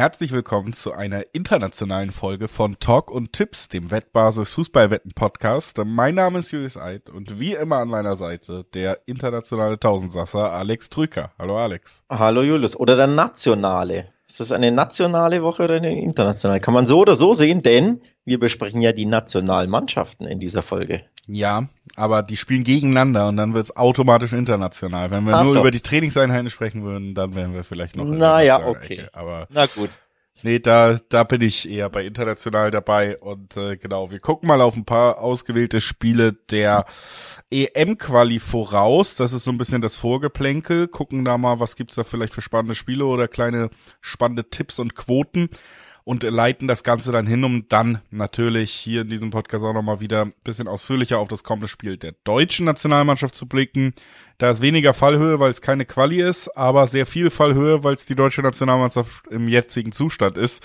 [0.00, 5.78] Herzlich willkommen zu einer internationalen Folge von Talk und Tipps, dem Wettbasis Fußballwetten Podcast.
[5.84, 10.88] Mein Name ist Julius Eid und wie immer an meiner Seite der internationale Tausendsasser Alex
[10.88, 11.32] Trüker.
[11.38, 12.02] Hallo Alex.
[12.08, 12.80] Hallo Julius.
[12.80, 14.08] Oder der nationale.
[14.30, 16.60] Ist das eine nationale Woche oder eine internationale?
[16.60, 20.62] Kann man so oder so sehen, denn wir besprechen ja die nationalen Mannschaften in dieser
[20.62, 21.02] Folge.
[21.26, 21.64] Ja,
[21.96, 25.10] aber die spielen gegeneinander und dann wird es automatisch international.
[25.10, 25.58] Wenn wir Ach nur so.
[25.58, 28.04] über die Trainingseinheiten sprechen würden, dann wären wir vielleicht noch.
[28.04, 28.98] Naja, okay.
[29.00, 29.10] Ecke.
[29.14, 29.90] Aber Na gut.
[30.42, 34.60] Nee, da, da bin ich eher bei international dabei und äh, genau, wir gucken mal
[34.60, 36.86] auf ein paar ausgewählte Spiele der
[37.50, 39.16] EM-Quali voraus.
[39.16, 40.88] Das ist so ein bisschen das Vorgeplänkel.
[40.88, 44.94] Gucken da mal, was gibt's da vielleicht für spannende Spiele oder kleine spannende Tipps und
[44.94, 45.50] Quoten
[46.04, 50.00] und leiten das Ganze dann hin, um dann natürlich hier in diesem Podcast auch nochmal
[50.00, 53.94] wieder ein bisschen ausführlicher auf das kommende Spiel der deutschen Nationalmannschaft zu blicken.
[54.38, 58.06] Da ist weniger Fallhöhe, weil es keine Quali ist, aber sehr viel Fallhöhe, weil es
[58.06, 60.62] die deutsche Nationalmannschaft im jetzigen Zustand ist.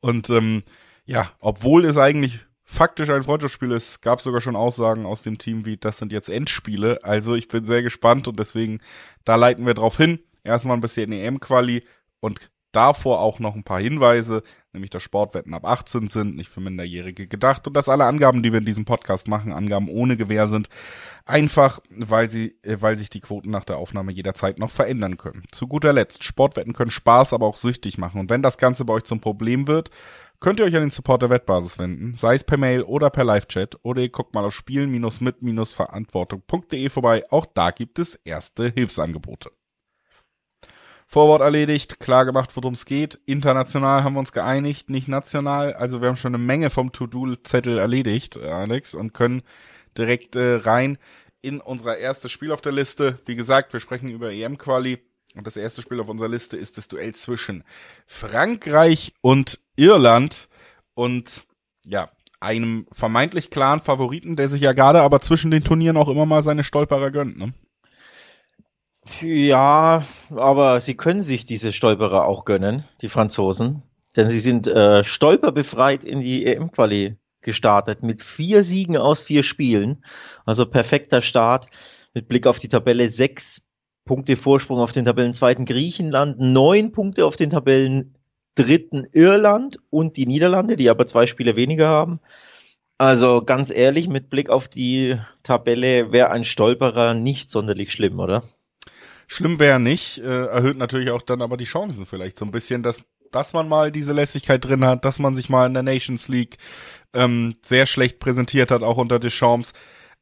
[0.00, 0.62] Und ähm,
[1.04, 5.38] ja, obwohl es eigentlich faktisch ein Freundschaftsspiel ist, gab es sogar schon Aussagen aus dem
[5.38, 7.00] Team wie, das sind jetzt Endspiele.
[7.02, 8.80] Also ich bin sehr gespannt und deswegen,
[9.24, 10.18] da leiten wir drauf hin.
[10.42, 11.84] Erstmal ein bisschen EM-Quali
[12.20, 16.60] und davor auch noch ein paar Hinweise, nämlich dass Sportwetten ab 18 sind, nicht für
[16.60, 20.46] Minderjährige gedacht und dass alle Angaben, die wir in diesem Podcast machen, Angaben ohne Gewähr
[20.46, 20.68] sind,
[21.24, 25.42] einfach weil sie, äh, weil sich die Quoten nach der Aufnahme jederzeit noch verändern können.
[25.50, 28.92] Zu guter Letzt, Sportwetten können Spaß, aber auch süchtig machen und wenn das Ganze bei
[28.92, 29.90] euch zum Problem wird,
[30.38, 33.24] könnt ihr euch an den Support der Wettbasis wenden, sei es per Mail oder per
[33.24, 39.50] Live-Chat oder ihr guckt mal auf spielen-mit-verantwortung.de vorbei, auch da gibt es erste Hilfsangebote.
[41.08, 43.20] Vorwort erledigt, klar gemacht, worum es geht.
[43.26, 45.72] International haben wir uns geeinigt, nicht national.
[45.74, 49.42] Also wir haben schon eine Menge vom To-Do-Zettel erledigt, Alex, und können
[49.96, 50.98] direkt äh, rein
[51.42, 53.20] in unser erstes Spiel auf der Liste.
[53.24, 54.98] Wie gesagt, wir sprechen über EM-Quali.
[55.36, 57.62] Und das erste Spiel auf unserer Liste ist das Duell zwischen
[58.06, 60.48] Frankreich und Irland.
[60.94, 61.44] Und
[61.86, 66.26] ja, einem vermeintlich klaren Favoriten, der sich ja gerade aber zwischen den Turnieren auch immer
[66.26, 67.52] mal seine Stolperer gönnt, ne?
[69.20, 73.82] Ja, aber sie können sich diese Stolperer auch gönnen, die Franzosen.
[74.16, 80.04] Denn sie sind äh, stolperbefreit in die EM-Quali gestartet mit vier Siegen aus vier Spielen.
[80.44, 81.66] Also perfekter Start
[82.14, 83.10] mit Blick auf die Tabelle.
[83.10, 83.66] Sechs
[84.04, 88.14] Punkte Vorsprung auf den Tabellen zweiten Griechenland, neun Punkte auf den Tabellen
[88.54, 92.20] dritten Irland und die Niederlande, die aber zwei Spiele weniger haben.
[92.98, 98.42] Also ganz ehrlich, mit Blick auf die Tabelle wäre ein Stolperer nicht sonderlich schlimm, oder?
[99.26, 102.82] Schlimm wäre nicht, äh, erhöht natürlich auch dann aber die Chancen vielleicht so ein bisschen,
[102.82, 106.28] dass, dass man mal diese Lässigkeit drin hat, dass man sich mal in der Nations
[106.28, 106.58] League
[107.12, 109.72] ähm, sehr schlecht präsentiert hat, auch unter Deschamps.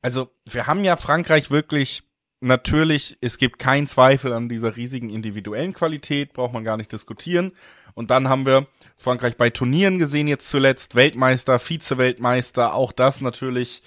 [0.01, 2.03] Also wir haben ja Frankreich wirklich
[2.41, 7.53] natürlich, es gibt keinen Zweifel an dieser riesigen individuellen Qualität, braucht man gar nicht diskutieren.
[7.95, 8.67] Und dann haben wir
[8.97, 13.83] Frankreich bei Turnieren gesehen, jetzt zuletzt Weltmeister, Vize-Weltmeister, auch das natürlich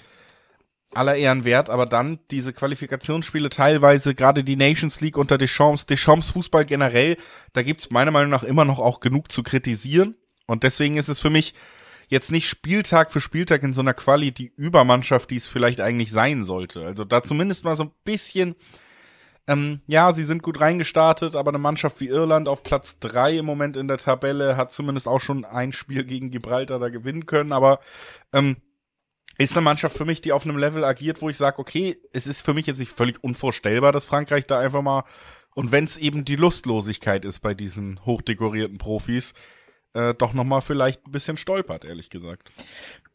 [0.94, 6.31] aller Ehren wert, aber dann diese Qualifikationsspiele teilweise, gerade die Nations League unter Deschamps, Deschamps
[6.31, 7.18] Fußball generell,
[7.53, 10.16] da gibt's meiner Meinung nach immer noch auch genug zu kritisieren.
[10.46, 11.53] Und deswegen ist es für mich
[12.08, 16.12] jetzt nicht Spieltag für Spieltag in so einer Quali die Übermannschaft, die es vielleicht eigentlich
[16.12, 16.86] sein sollte.
[16.86, 18.56] Also da zumindest mal so ein bisschen,
[19.46, 23.46] ähm, ja, sie sind gut reingestartet, aber eine Mannschaft wie Irland auf Platz drei im
[23.46, 27.52] Moment in der Tabelle hat zumindest auch schon ein Spiel gegen Gibraltar da gewinnen können,
[27.52, 27.81] aber
[28.31, 28.56] ähm,
[29.38, 32.28] ist eine Mannschaft für mich, die auf einem Level agiert, wo ich sage, okay, es
[32.28, 35.03] ist für mich jetzt nicht völlig unvorstellbar, dass Frankreich da einfach mal,
[35.56, 39.34] und wenn es eben die Lustlosigkeit ist bei diesen hochdekorierten Profis,
[39.94, 42.52] äh, doch nochmal vielleicht ein bisschen stolpert, ehrlich gesagt.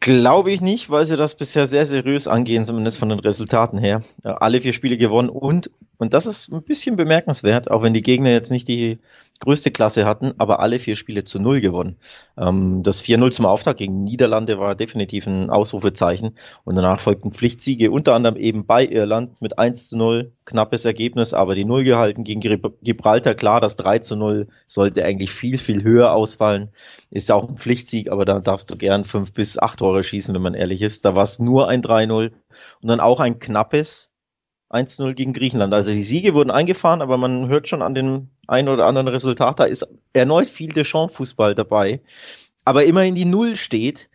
[0.01, 4.03] Glaube ich nicht, weil sie das bisher sehr seriös angehen, zumindest von den Resultaten her.
[4.25, 8.31] Alle vier Spiele gewonnen und, und das ist ein bisschen bemerkenswert, auch wenn die Gegner
[8.31, 8.99] jetzt nicht die
[9.41, 11.97] größte Klasse hatten, aber alle vier Spiele zu Null gewonnen.
[12.39, 17.91] Ähm, das 4-0 zum Auftakt gegen Niederlande war definitiv ein Ausrufezeichen und danach folgten Pflichtsiege,
[17.91, 22.25] unter anderem eben bei Irland mit 1 zu 0, knappes Ergebnis, aber die Null gehalten
[22.25, 26.69] gegen Gibraltar, klar, das 3 zu 0 sollte eigentlich viel, viel höher ausfallen.
[27.11, 30.43] Ist auch ein Pflichtsieg, aber da darfst du gern fünf bis acht Tore schießen, wenn
[30.43, 31.05] man ehrlich ist.
[31.05, 32.31] Da war es nur ein 3-0
[32.83, 34.12] und dann auch ein knappes
[34.73, 35.75] 1-0 gegen Griechenland.
[35.75, 39.61] Also die Siege wurden eingefahren, aber man hört schon an dem ein oder anderen Resultat,
[39.61, 42.01] da ist erneut viel Deschamps-Fußball dabei.
[42.65, 44.09] Aber immerhin die Null steht.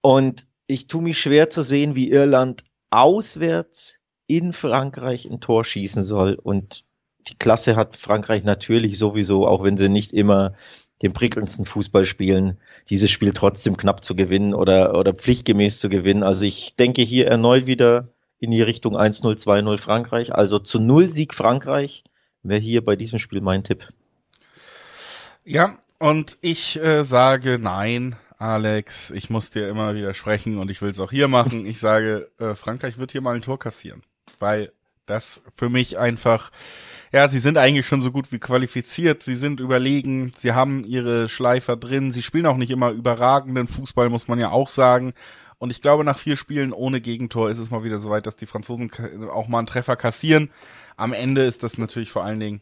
[0.00, 3.96] Und ich tue mich schwer zu sehen, wie Irland auswärts
[4.26, 6.34] in Frankreich ein Tor schießen soll.
[6.34, 6.84] Und
[7.28, 10.54] die Klasse hat Frankreich natürlich sowieso, auch wenn sie nicht immer
[11.02, 12.58] den prickelndsten Fußball spielen,
[12.90, 16.22] dieses Spiel trotzdem knapp zu gewinnen oder, oder pflichtgemäß zu gewinnen.
[16.22, 20.34] Also ich denke hier erneut wieder in die Richtung 1-0, 2-0 Frankreich.
[20.34, 22.04] Also zu Null Sieg Frankreich
[22.42, 23.88] wäre hier bei diesem Spiel mein Tipp.
[25.44, 30.90] Ja, Und ich äh, sage nein, Alex, ich muss dir immer widersprechen und ich will
[30.90, 31.66] es auch hier machen.
[31.66, 34.02] Ich sage, äh, Frankreich wird hier mal ein Tor kassieren,
[34.38, 34.72] weil
[35.06, 36.52] das für mich einfach,
[37.12, 41.28] ja, sie sind eigentlich schon so gut wie qualifiziert, sie sind überlegen, sie haben ihre
[41.28, 45.14] Schleifer drin, sie spielen auch nicht immer überragenden Fußball, muss man ja auch sagen.
[45.58, 48.36] Und ich glaube, nach vier Spielen ohne Gegentor ist es mal wieder so weit, dass
[48.36, 48.90] die Franzosen
[49.30, 50.50] auch mal einen Treffer kassieren.
[50.96, 52.60] Am Ende ist das natürlich vor allen Dingen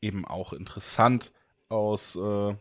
[0.00, 1.32] eben auch interessant
[1.68, 2.54] aus, äh,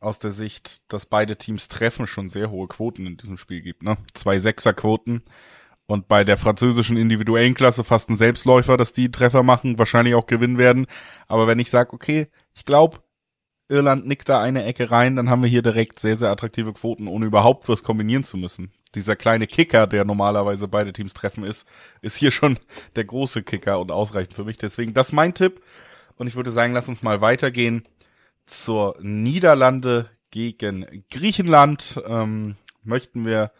[0.00, 3.82] aus der Sicht, dass beide Teams treffen, schon sehr hohe Quoten in diesem Spiel gibt.
[3.82, 3.96] Ne?
[4.14, 5.22] Zwei Sechserquoten
[5.86, 10.26] und bei der französischen individuellen Klasse fast ein Selbstläufer, dass die Treffer machen, wahrscheinlich auch
[10.26, 10.86] gewinnen werden.
[11.28, 12.98] Aber wenn ich sage, okay, ich glaube,
[13.68, 17.08] Irland nickt da eine Ecke rein, dann haben wir hier direkt sehr, sehr attraktive Quoten,
[17.08, 18.72] ohne überhaupt was kombinieren zu müssen.
[18.96, 21.66] Dieser kleine Kicker, der normalerweise beide Teams treffen ist,
[22.00, 22.58] ist hier schon
[22.96, 24.56] der große Kicker und ausreichend für mich.
[24.56, 25.62] Deswegen das mein Tipp.
[26.16, 27.84] Und ich würde sagen, lass uns mal weitergehen
[28.46, 32.00] zur Niederlande gegen Griechenland.
[32.08, 33.52] Ähm, möchten wir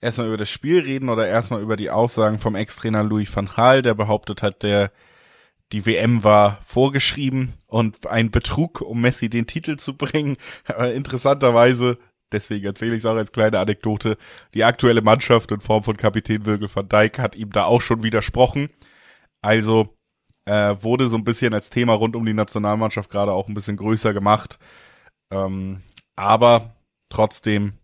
[0.00, 3.82] erstmal über das Spiel reden oder erstmal über die Aussagen vom Ex-Trainer Louis van Gaal,
[3.82, 4.92] der behauptet hat, der
[5.72, 10.36] die WM war vorgeschrieben und ein Betrug, um Messi den Titel zu bringen.
[10.94, 11.98] Interessanterweise,
[12.32, 14.16] deswegen erzähle ich es auch als kleine Anekdote,
[14.54, 18.02] die aktuelle Mannschaft in Form von Kapitän Virgil van Dijk hat ihm da auch schon
[18.02, 18.70] widersprochen.
[19.42, 19.96] Also
[20.44, 23.76] äh, wurde so ein bisschen als Thema rund um die Nationalmannschaft gerade auch ein bisschen
[23.76, 24.58] größer gemacht.
[25.30, 25.82] Ähm,
[26.16, 26.74] aber
[27.10, 27.74] trotzdem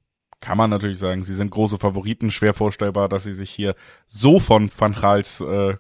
[0.40, 2.30] kann man natürlich sagen, sie sind große Favoriten.
[2.30, 3.74] Schwer vorstellbar, dass sie sich hier
[4.06, 5.76] so von Van Gaals äh,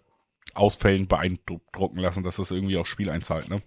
[0.54, 3.48] Ausfällen beeindrucken lassen, dass das irgendwie aufs Spiel einzahlt.
[3.48, 3.62] Ne?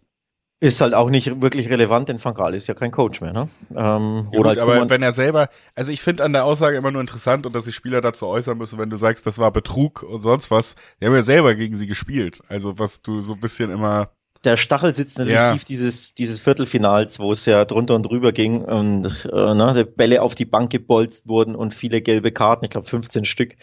[0.63, 3.49] Ist halt auch nicht wirklich relevant, denn Van ist ja kein Coach mehr, ne?
[3.71, 6.91] Ähm, ja, gut, halt aber wenn er selber, also ich finde an der Aussage immer
[6.91, 10.03] nur interessant und dass die Spieler dazu äußern müssen, wenn du sagst, das war Betrug
[10.03, 12.41] und sonst was, die haben ja selber gegen sie gespielt.
[12.47, 14.11] Also was du so ein bisschen immer
[14.43, 15.53] der Stachel sitzt natürlich ja.
[15.53, 19.83] tief dieses, dieses Viertelfinals, wo es ja drunter und drüber ging und äh, ne, die
[19.83, 23.55] Bälle auf die Bank gebolzt wurden und viele gelbe Karten, ich glaube 15 Stück,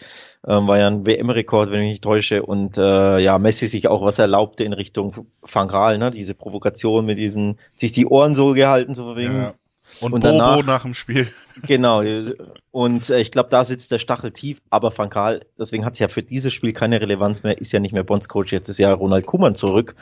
[0.47, 2.43] ähm, war ja ein WM-Rekord, wenn ich mich nicht täusche.
[2.43, 7.17] Und äh, ja, Messi sich auch was erlaubte in Richtung Fangral, ne, diese Provokation mit
[7.17, 9.35] diesen, sich die Ohren so gehalten zu verwegen.
[9.35, 9.53] Ja.
[10.01, 11.31] Und, und Bobo danach, nach dem Spiel.
[11.67, 12.01] Genau.
[12.71, 14.61] Und äh, ich glaube, da sitzt der Stachel tief.
[14.69, 17.81] Aber Van Gaal, deswegen hat es ja für dieses Spiel keine Relevanz mehr, ist ja
[17.81, 18.51] nicht mehr Bondscoach.
[18.51, 19.95] Jetzt ist ja Ronald Kuhmann zurück.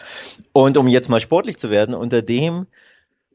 [0.54, 2.68] Und um jetzt mal sportlich zu werden, unter dem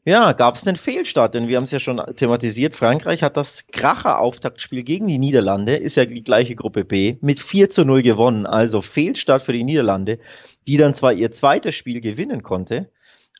[0.05, 2.73] ja, gab es einen Fehlstart, denn wir haben es ja schon thematisiert.
[2.73, 7.69] Frankreich hat das Kracher-Auftaktspiel gegen die Niederlande, ist ja die gleiche Gruppe B, mit 4
[7.69, 8.45] zu 0 gewonnen.
[8.45, 10.19] Also Fehlstart für die Niederlande,
[10.67, 12.89] die dann zwar ihr zweites Spiel gewinnen konnte,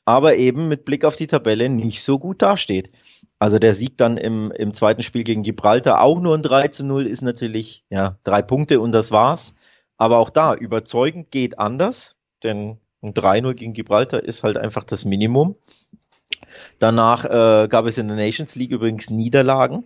[0.06, 2.92] aber eben mit Blick auf die Tabelle nicht so gut dasteht.
[3.40, 6.86] Also der Sieg dann im, im zweiten Spiel gegen Gibraltar, auch nur ein 3 zu
[6.86, 9.56] 0, ist natürlich, ja, drei Punkte und das war's.
[9.98, 15.06] Aber auch da, überzeugend geht anders, denn ein 3-0 gegen Gibraltar ist halt einfach das
[15.06, 15.56] Minimum.
[16.80, 19.86] Danach äh, gab es in der Nations League übrigens Niederlagen.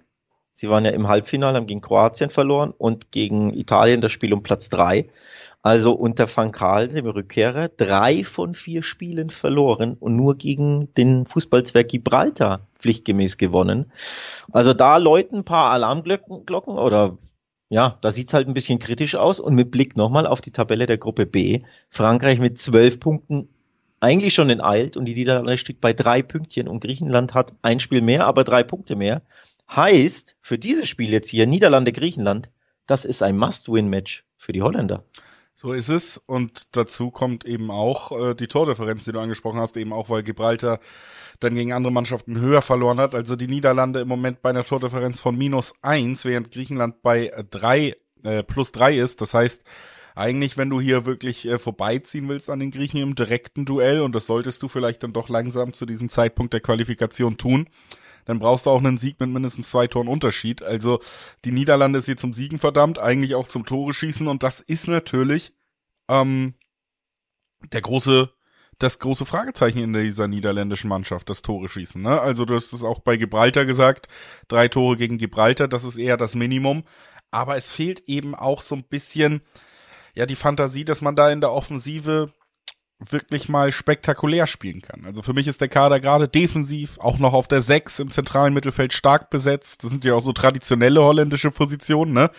[0.53, 4.43] Sie waren ja im Halbfinale, haben gegen Kroatien verloren und gegen Italien das Spiel um
[4.43, 5.07] Platz drei.
[5.67, 11.25] Also unter Van Gaal, dem Rückkehrer, drei von vier Spielen verloren und nur gegen den
[11.25, 13.91] Fußballzwerg Gibraltar pflichtgemäß gewonnen.
[14.49, 17.17] Also da läuten ein paar Alarmglocken oder
[17.67, 19.41] ja, da sieht's halt ein bisschen kritisch aus.
[19.41, 23.49] Und mit Blick nochmal auf die Tabelle der Gruppe B, Frankreich mit zwölf Punkten
[23.99, 27.99] eigentlich schon enteilt und die Niederlande steht bei drei Pünktchen und Griechenland hat ein Spiel
[27.99, 29.21] mehr, aber drei Punkte mehr.
[29.69, 32.51] Heißt, für dieses Spiel jetzt hier, Niederlande-Griechenland,
[32.85, 35.03] das ist ein Must-Win-Match für die Holländer.
[35.59, 36.17] So ist es.
[36.27, 40.21] Und dazu kommt eben auch äh, die Tordifferenz, die du angesprochen hast, eben auch, weil
[40.21, 40.79] Gibraltar
[41.39, 43.15] dann gegen andere Mannschaften höher verloren hat.
[43.15, 47.95] Also die Niederlande im Moment bei einer Tordifferenz von minus eins, während Griechenland bei drei,
[48.23, 49.19] äh, plus drei ist.
[49.21, 49.63] Das heißt,
[50.13, 54.13] eigentlich, wenn du hier wirklich äh, vorbeiziehen willst an den Griechen im direkten Duell, und
[54.13, 57.67] das solltest du vielleicht dann doch langsam zu diesem Zeitpunkt der Qualifikation tun,
[58.27, 60.61] dann brauchst du auch einen Sieg mit mindestens zwei Toren Unterschied.
[60.61, 60.99] Also
[61.45, 64.87] die Niederlande ist hier zum Siegen verdammt, eigentlich auch zum Tore schießen und das ist
[64.87, 65.53] natürlich
[66.09, 66.53] ähm,
[67.71, 68.29] der große
[68.79, 71.99] das große Fragezeichen in dieser niederländischen Mannschaft, das Tore schießen.
[71.99, 72.21] Ne?
[72.21, 74.07] Also du hast es auch bei Gibraltar gesagt,
[74.47, 76.83] drei Tore gegen Gibraltar, das ist eher das Minimum.
[77.31, 79.41] Aber es fehlt eben auch so ein bisschen
[80.13, 82.31] ja die Fantasie, dass man da in der Offensive
[82.99, 85.05] wirklich mal spektakulär spielen kann.
[85.05, 88.53] Also für mich ist der Kader gerade defensiv, auch noch auf der 6 im zentralen
[88.53, 89.83] Mittelfeld stark besetzt.
[89.83, 92.31] Das sind ja auch so traditionelle holländische Positionen, ne?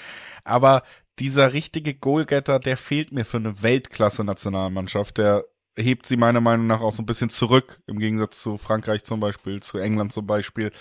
[0.45, 0.83] Aber
[1.19, 5.19] dieser richtige Goalgetter, der fehlt mir für eine Weltklasse-Nationalmannschaft.
[5.19, 5.45] Der
[5.77, 9.21] hebt sie meiner Meinung nach auch so ein bisschen zurück, im Gegensatz zu Frankreich zum
[9.21, 10.73] Beispiel, zu England zum Beispiel.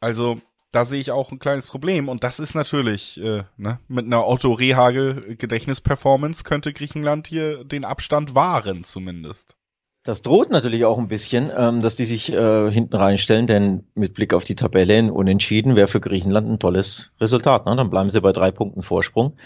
[0.00, 0.40] Also
[0.72, 4.26] da sehe ich auch ein kleines Problem und das ist natürlich äh, ne, mit einer
[4.26, 9.56] Otto Rehagel Gedächtnisperformance könnte Griechenland hier den Abstand wahren zumindest.
[10.04, 14.14] Das droht natürlich auch ein bisschen, ähm, dass die sich äh, hinten reinstellen, denn mit
[14.14, 17.66] Blick auf die Tabelle in Unentschieden wäre für Griechenland ein tolles Resultat.
[17.66, 17.76] Ne?
[17.76, 19.36] Dann bleiben sie bei drei Punkten Vorsprung.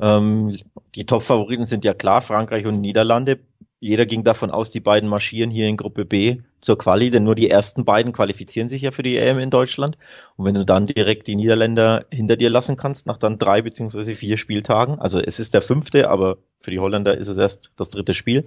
[0.00, 0.58] Ähm,
[0.94, 3.40] die Top-Favoriten sind ja klar, Frankreich und Niederlande.
[3.84, 7.34] Jeder ging davon aus, die beiden marschieren hier in Gruppe B zur Quali, denn nur
[7.34, 9.98] die ersten beiden qualifizieren sich ja für die EM in Deutschland.
[10.36, 14.14] Und wenn du dann direkt die Niederländer hinter dir lassen kannst, nach dann drei beziehungsweise
[14.14, 17.90] vier Spieltagen, also es ist der fünfte, aber für die Holländer ist es erst das
[17.90, 18.46] dritte Spiel,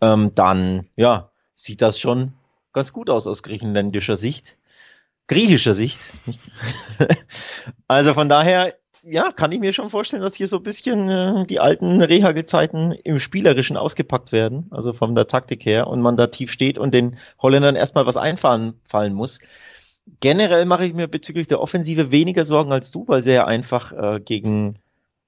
[0.00, 2.32] ähm, dann ja, sieht das schon
[2.72, 4.56] ganz gut aus aus griechenländischer Sicht.
[5.28, 6.00] Griechischer Sicht.
[7.88, 8.74] also von daher,
[9.04, 12.92] ja, kann ich mir schon vorstellen, dass hier so ein bisschen äh, die alten Reha-Gezeiten
[12.92, 16.94] im Spielerischen ausgepackt werden, also von der Taktik her, und man da tief steht und
[16.94, 19.40] den Holländern erstmal was einfallen fallen muss.
[20.20, 23.92] Generell mache ich mir bezüglich der Offensive weniger Sorgen als du, weil sie ja einfach
[23.92, 24.78] äh, gegen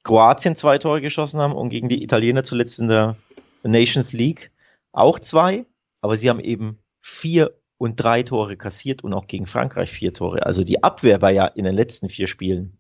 [0.04, 3.16] Kroatien zwei Tore geschossen haben und gegen die Italiener zuletzt in der
[3.64, 4.52] Nations League
[4.93, 5.64] auch zwei,
[6.00, 10.47] aber sie haben eben vier und drei Tore kassiert und auch gegen Frankreich vier Tore.
[10.47, 12.76] Also die Abwehr war ja in den letzten vier Spielen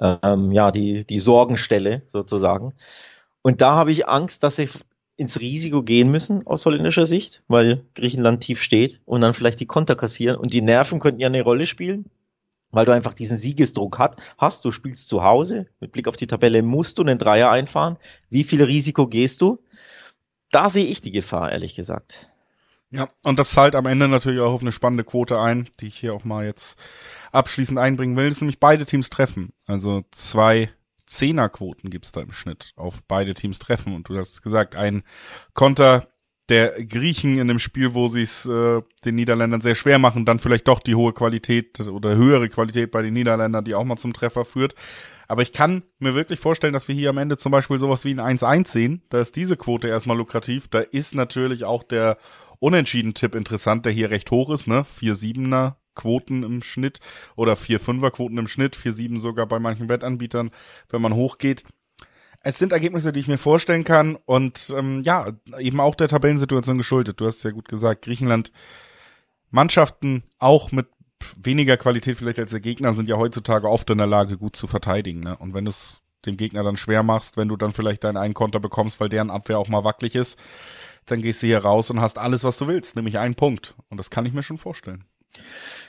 [0.00, 2.74] ähm, ja die, die Sorgenstelle sozusagen.
[3.42, 4.68] Und da habe ich Angst, dass sie
[5.16, 9.66] ins Risiko gehen müssen aus holländischer Sicht, weil Griechenland tief steht und dann vielleicht die
[9.66, 12.06] Konter kassieren und die Nerven könnten ja eine Rolle spielen,
[12.70, 14.64] weil du einfach diesen Siegesdruck hat, hast.
[14.64, 17.96] Du spielst zu Hause, mit Blick auf die Tabelle musst du einen Dreier einfahren.
[18.30, 19.58] Wie viel Risiko gehst du?
[20.50, 22.28] da sehe ich die Gefahr, ehrlich gesagt.
[22.90, 25.98] Ja, und das zahlt am Ende natürlich auch auf eine spannende Quote ein, die ich
[25.98, 26.78] hier auch mal jetzt
[27.32, 28.28] abschließend einbringen will.
[28.28, 29.52] Das ist nämlich beide Teams treffen.
[29.66, 30.70] Also zwei
[31.06, 33.94] Zehnerquoten gibt's da im Schnitt auf beide Teams treffen.
[33.94, 35.02] Und du hast gesagt, ein
[35.52, 36.08] Konter
[36.48, 40.38] der Griechen in dem Spiel, wo sie es äh, den Niederländern sehr schwer machen, dann
[40.38, 44.14] vielleicht doch die hohe Qualität oder höhere Qualität bei den Niederländern, die auch mal zum
[44.14, 44.74] Treffer führt.
[45.26, 48.18] Aber ich kann mir wirklich vorstellen, dass wir hier am Ende zum Beispiel sowas wie
[48.18, 49.02] ein 1-1 sehen.
[49.10, 50.68] Da ist diese Quote erstmal lukrativ.
[50.68, 52.16] Da ist natürlich auch der
[52.60, 54.84] Unentschieden-Tipp interessant, der hier recht hoch ist, ne?
[55.00, 57.00] 4-7er Quoten im Schnitt
[57.36, 60.50] oder 4-5er Quoten im Schnitt, 4-7 sogar bei manchen Wettanbietern,
[60.88, 61.64] wenn man hochgeht.
[62.42, 66.78] Es sind Ergebnisse, die ich mir vorstellen kann und ähm, ja, eben auch der Tabellensituation
[66.78, 67.20] geschuldet.
[67.20, 68.52] Du hast ja gut gesagt, Griechenland
[69.50, 70.86] Mannschaften auch mit
[71.36, 74.66] weniger Qualität vielleicht als der Gegner sind ja heutzutage oft in der Lage, gut zu
[74.66, 75.20] verteidigen.
[75.20, 75.36] Ne?
[75.36, 78.34] Und wenn du es dem Gegner dann schwer machst, wenn du dann vielleicht deinen einen
[78.34, 80.38] Konter bekommst, weil deren Abwehr auch mal wackelig ist,
[81.10, 83.74] dann gehst du hier raus und hast alles, was du willst, nämlich einen Punkt.
[83.88, 85.04] Und das kann ich mir schon vorstellen.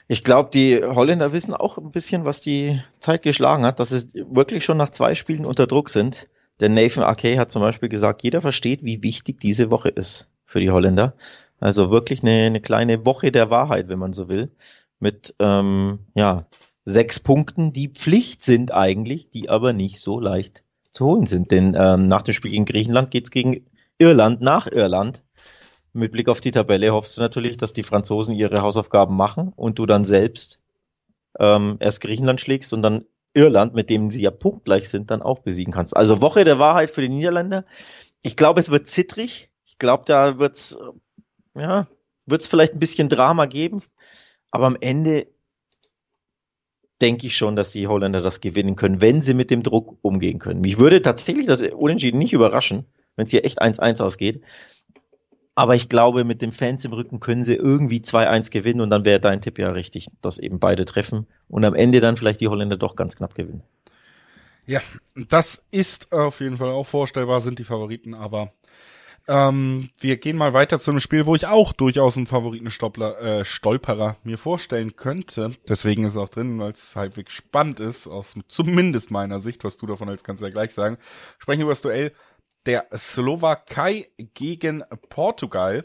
[0.08, 4.26] Ich glaube, die Holländer wissen auch ein bisschen, was die Zeit geschlagen hat, dass sie
[4.30, 6.28] wirklich schon nach zwei Spielen unter Druck sind.
[6.60, 10.60] Denn Nathan Ake hat zum Beispiel gesagt, jeder versteht, wie wichtig diese Woche ist für
[10.60, 11.14] die Holländer.
[11.60, 14.52] Also wirklich eine, eine kleine Woche der Wahrheit, wenn man so will
[15.00, 16.48] mit ähm, ja,
[16.86, 21.52] sechs Punkten, die Pflicht sind eigentlich, die aber nicht so leicht zu holen sind.
[21.52, 23.66] Denn ähm, nach dem Spiel gegen Griechenland geht's gegen
[24.00, 25.24] Irland nach Irland.
[25.94, 29.78] Mit Blick auf die Tabelle hoffst du natürlich, dass die Franzosen ihre Hausaufgaben machen und
[29.78, 30.60] du dann selbst
[31.40, 35.40] ähm, erst Griechenland schlägst und dann Irland, mit dem sie ja punktgleich sind, dann auch
[35.40, 35.96] besiegen kannst.
[35.96, 37.66] Also Woche der Wahrheit für die Niederländer.
[38.22, 39.52] Ich glaube, es wird zittrig.
[39.66, 40.78] Ich glaube, da wird's
[41.56, 41.88] ja,
[42.26, 43.82] wird's vielleicht ein bisschen Drama geben.
[44.52, 45.28] Aber am Ende
[47.02, 50.40] denke ich schon, dass die Holländer das gewinnen können, wenn sie mit dem Druck umgehen
[50.40, 50.62] können.
[50.62, 52.86] Mich würde tatsächlich das Unentschieden nicht überraschen,
[53.20, 54.42] wenn es hier echt 1-1 ausgeht.
[55.54, 59.04] Aber ich glaube, mit den Fans im Rücken können sie irgendwie 2-1 gewinnen und dann
[59.04, 62.48] wäre dein Tipp ja richtig, dass eben beide treffen und am Ende dann vielleicht die
[62.48, 63.64] Holländer doch ganz knapp gewinnen.
[64.66, 64.80] Ja,
[65.16, 68.54] das ist auf jeden Fall auch vorstellbar, sind die Favoriten, aber
[69.28, 73.46] ähm, wir gehen mal weiter zu einem Spiel, wo ich auch durchaus einen Favoritenstolperer äh,
[73.46, 75.52] Stolperer mir vorstellen könnte.
[75.68, 79.78] Deswegen ist es auch drin, weil es halbwegs spannend ist, aus zumindest meiner Sicht, was
[79.78, 80.98] du davon hältst, kannst du ja gleich sagen.
[81.38, 82.12] Sprechen über das Duell
[82.70, 85.84] der Slowakei gegen Portugal.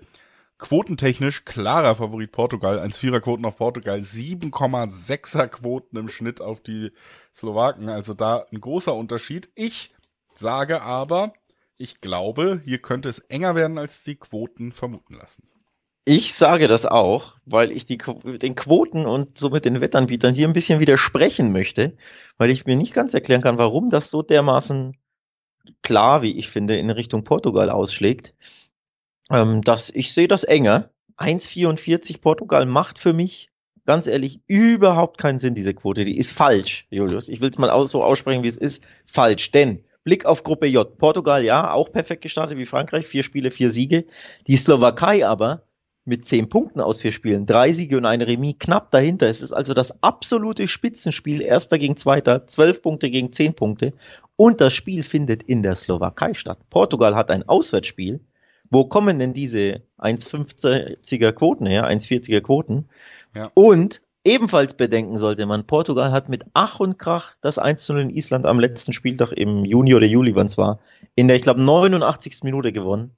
[0.59, 2.79] Quotentechnisch klarer Favorit Portugal.
[2.79, 6.93] 1,4er Quoten auf Portugal, 7,6er Quoten im Schnitt auf die
[7.35, 7.89] Slowaken.
[7.89, 9.49] Also da ein großer Unterschied.
[9.55, 9.93] Ich
[10.35, 11.33] sage aber,
[11.79, 15.49] ich glaube, hier könnte es enger werden, als die Quoten vermuten lassen.
[16.05, 20.53] Ich sage das auch, weil ich die, den Quoten und somit den Wettanbietern hier ein
[20.53, 21.97] bisschen widersprechen möchte,
[22.37, 24.99] weil ich mir nicht ganz erklären kann, warum das so dermaßen
[25.83, 28.35] klar, wie ich finde, in Richtung Portugal ausschlägt.
[29.31, 30.91] Ähm, dass ich sehe das enger.
[31.17, 33.51] 1,44 Portugal macht für mich
[33.87, 36.05] ganz ehrlich überhaupt keinen Sinn, diese Quote.
[36.05, 37.29] Die ist falsch, Julius.
[37.29, 38.83] Ich will es mal so aussprechen, wie es ist.
[39.05, 39.53] Falsch.
[39.53, 40.99] Denn Blick auf Gruppe J.
[40.99, 43.07] Portugal, ja, auch perfekt gestartet wie Frankreich.
[43.07, 44.05] Vier Spiele, vier Siege.
[44.47, 45.67] Die Slowakei aber
[46.05, 49.29] mit zehn Punkten aus vier Spielen, drei Siege und eine Remis knapp dahinter.
[49.29, 53.95] Es ist also das absolute Spitzenspiel, erster gegen zweiter, zwölf Punkte gegen zehn Punkte.
[54.37, 56.59] Und das Spiel findet in der Slowakei statt.
[56.69, 58.21] Portugal hat ein Auswärtsspiel
[58.71, 62.89] Wo kommen denn diese 1,50er Quoten her, 1,40er Quoten?
[63.35, 63.51] Ja.
[63.55, 68.11] Und ebenfalls bedenken sollte man, Portugal hat mit Ach und Krach das 1 0 in
[68.11, 70.81] Island am letzten Spieltag im Juni oder Juli, wann es war,
[71.15, 72.43] in der, ich glaube, 89.
[72.43, 73.13] Minute gewonnen.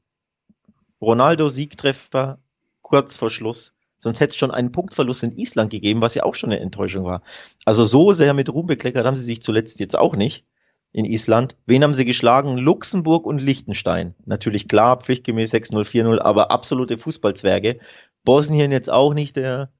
[1.00, 2.38] Ronaldo Siegtreffer
[2.86, 3.74] kurz vor Schluss.
[3.98, 7.04] Sonst hätte es schon einen Punktverlust in Island gegeben, was ja auch schon eine Enttäuschung
[7.04, 7.22] war.
[7.64, 10.44] Also so sehr mit Ruhm bekleckert haben sie sich zuletzt jetzt auch nicht
[10.92, 11.56] in Island.
[11.66, 12.58] Wen haben sie geschlagen?
[12.58, 14.14] Luxemburg und Liechtenstein.
[14.24, 17.80] Natürlich klar, pflichtgemäß 6-0, 4-0, aber absolute Fußballzwerge.
[18.24, 19.70] Bosnien jetzt auch nicht der,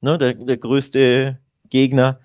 [0.00, 1.38] ne, der, der größte
[1.68, 2.20] Gegner.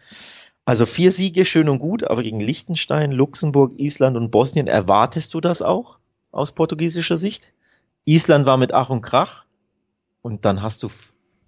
[0.65, 5.41] Also vier Siege, schön und gut, aber gegen Liechtenstein, Luxemburg, Island und Bosnien erwartest du
[5.41, 5.98] das auch
[6.32, 7.53] aus portugiesischer Sicht?
[8.06, 9.47] Island war mit Ach und Krach
[10.21, 10.89] und dann hast du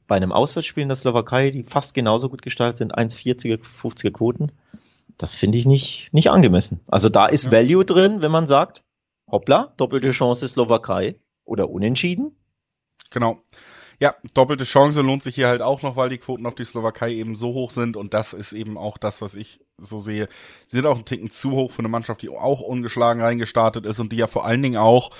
[0.07, 4.51] bei einem Auswärtsspiel in der Slowakei, die fast genauso gut gestaltet sind, 1,40er, 50er Quoten.
[5.17, 6.79] Das finde ich nicht, nicht angemessen.
[6.89, 7.51] Also da ist ja.
[7.51, 8.83] Value drin, wenn man sagt,
[9.29, 12.35] hoppla, doppelte Chance Slowakei oder unentschieden.
[13.11, 13.41] Genau.
[13.99, 17.11] Ja, doppelte Chance lohnt sich hier halt auch noch, weil die Quoten auf die Slowakei
[17.11, 20.29] eben so hoch sind und das ist eben auch das, was ich so sehe.
[20.65, 23.99] Sie sind auch ein Ticken zu hoch für eine Mannschaft, die auch ungeschlagen reingestartet ist
[23.99, 25.11] und die ja vor allen Dingen auch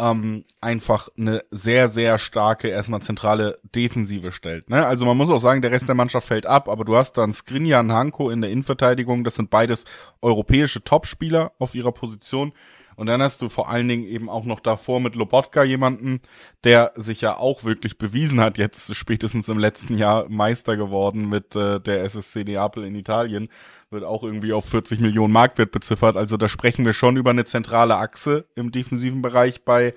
[0.00, 4.70] ähm, einfach eine sehr, sehr starke, erstmal zentrale Defensive stellt.
[4.70, 4.84] Ne?
[4.86, 7.32] Also man muss auch sagen, der Rest der Mannschaft fällt ab, aber du hast dann
[7.32, 9.84] Skriniar Hanko in der Innenverteidigung, das sind beides
[10.22, 12.52] europäische Topspieler auf ihrer Position.
[13.00, 16.20] Und dann hast du vor allen Dingen eben auch noch davor mit Lobotka jemanden,
[16.64, 21.56] der sich ja auch wirklich bewiesen hat, jetzt spätestens im letzten Jahr Meister geworden mit
[21.56, 23.48] äh, der SSC Neapel in Italien,
[23.88, 26.18] wird auch irgendwie auf 40 Millionen Marktwert beziffert.
[26.18, 29.94] Also da sprechen wir schon über eine zentrale Achse im defensiven Bereich bei,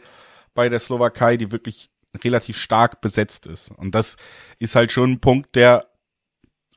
[0.54, 1.90] bei der Slowakei, die wirklich
[2.24, 3.72] relativ stark besetzt ist.
[3.72, 4.16] Und das
[4.60, 5.88] ist halt schon ein Punkt, der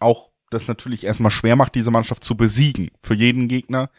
[0.00, 3.90] auch das natürlich erstmal schwer macht, diese Mannschaft zu besiegen für jeden Gegner.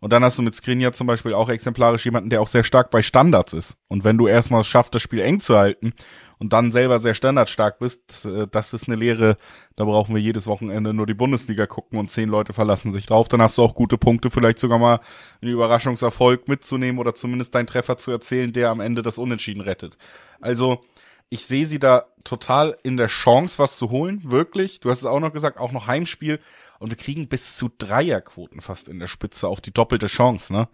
[0.00, 2.90] Und dann hast du mit Skriniar zum Beispiel auch exemplarisch jemanden, der auch sehr stark
[2.90, 3.76] bei Standards ist.
[3.88, 5.94] Und wenn du erstmal schaffst, das Spiel eng zu halten
[6.38, 9.36] und dann selber sehr standardstark bist, äh, das ist eine Lehre,
[9.74, 13.28] da brauchen wir jedes Wochenende nur die Bundesliga gucken und zehn Leute verlassen sich drauf.
[13.28, 15.00] Dann hast du auch gute Punkte, vielleicht sogar mal
[15.40, 19.96] einen Überraschungserfolg mitzunehmen oder zumindest deinen Treffer zu erzählen, der am Ende das Unentschieden rettet.
[20.40, 20.84] Also,
[21.28, 24.78] ich sehe sie da total in der Chance, was zu holen, wirklich.
[24.80, 26.38] Du hast es auch noch gesagt, auch noch Heimspiel
[26.78, 30.68] und wir kriegen bis zu Dreierquoten fast in der Spitze auf die doppelte Chance, ne?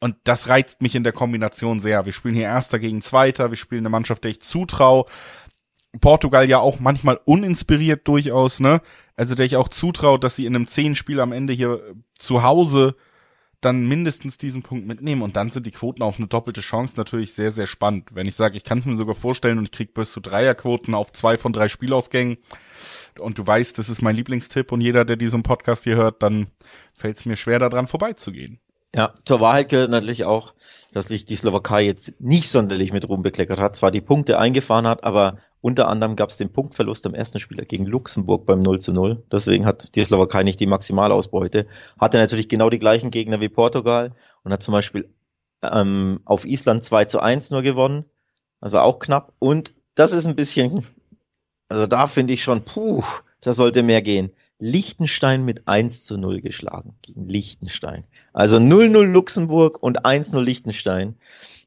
[0.00, 2.04] Und das reizt mich in der Kombination sehr.
[2.06, 5.04] Wir spielen hier Erster gegen Zweiter, wir spielen eine Mannschaft, der ich zutraue.
[6.00, 8.80] Portugal ja auch manchmal uninspiriert durchaus, ne?
[9.14, 12.96] Also der ich auch zutraue, dass sie in einem Zehnspiel am Ende hier zu Hause
[13.62, 17.32] dann mindestens diesen Punkt mitnehmen und dann sind die Quoten auf eine doppelte Chance natürlich
[17.32, 18.08] sehr, sehr spannend.
[18.12, 20.94] Wenn ich sage, ich kann es mir sogar vorstellen und ich krieg bis zu Dreierquoten
[20.94, 22.38] auf zwei von drei Spielausgängen
[23.18, 26.48] und du weißt, das ist mein Lieblingstipp und jeder, der diesen Podcast hier hört, dann
[26.92, 28.58] fällt es mir schwer, daran vorbeizugehen.
[28.94, 30.52] Ja, zur Wahrheit gehört natürlich auch,
[30.92, 34.86] dass sich die Slowakei jetzt nicht sonderlich mit Ruhm bekleckert hat, zwar die Punkte eingefahren
[34.86, 38.80] hat, aber unter anderem gab es den Punktverlust am ersten Spieler gegen Luxemburg beim 0
[38.80, 39.22] zu 0.
[39.30, 41.66] Deswegen hat die Slowakei nicht die Maximalausbeute.
[41.98, 45.08] Hatte natürlich genau die gleichen Gegner wie Portugal und hat zum Beispiel
[45.62, 48.04] ähm, auf Island 2 zu 1 nur gewonnen.
[48.60, 49.34] Also auch knapp.
[49.38, 50.84] Und das ist ein bisschen,
[51.68, 53.04] also da finde ich schon, puh,
[53.40, 54.32] da sollte mehr gehen.
[54.58, 58.02] Liechtenstein mit 1 zu 0 geschlagen gegen Liechtenstein.
[58.32, 61.14] Also 0-0 Luxemburg und 1-0 Liechtenstein.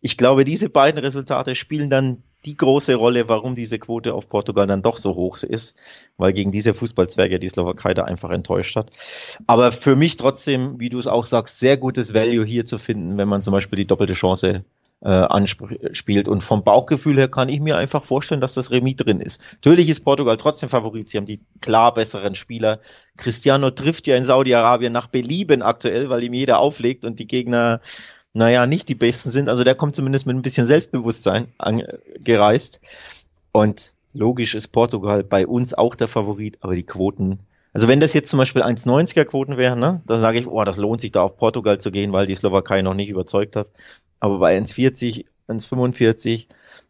[0.01, 4.67] Ich glaube, diese beiden Resultate spielen dann die große Rolle, warum diese Quote auf Portugal
[4.67, 5.77] dann doch so hoch ist,
[6.17, 8.91] weil gegen diese Fußballzwerge die Slowakei da einfach enttäuscht hat.
[9.47, 13.17] Aber für mich trotzdem, wie du es auch sagst, sehr gutes Value hier zu finden,
[13.17, 14.63] wenn man zum Beispiel die doppelte Chance
[15.01, 16.27] äh, anspielt.
[16.27, 19.41] Und vom Bauchgefühl her kann ich mir einfach vorstellen, dass das Remis drin ist.
[19.55, 21.09] Natürlich ist Portugal trotzdem Favorit.
[21.09, 22.79] Sie haben die klar besseren Spieler.
[23.17, 27.81] Cristiano trifft ja in Saudi-Arabien nach Belieben aktuell, weil ihm jeder auflegt und die Gegner,
[28.35, 29.49] naja, nicht die besten sind.
[29.49, 32.81] Also der kommt zumindest mit ein bisschen Selbstbewusstsein angereist.
[33.51, 37.39] Und logisch ist Portugal bei uns auch der Favorit, aber die Quoten
[37.75, 40.77] also wenn das jetzt zum Beispiel 1,90er Quoten wären, ne, dann sage ich, oh, das
[40.77, 43.69] lohnt sich da auf Portugal zu gehen, weil die Slowakei noch nicht überzeugt hat.
[44.21, 46.45] Aber bei 1,40, 1,45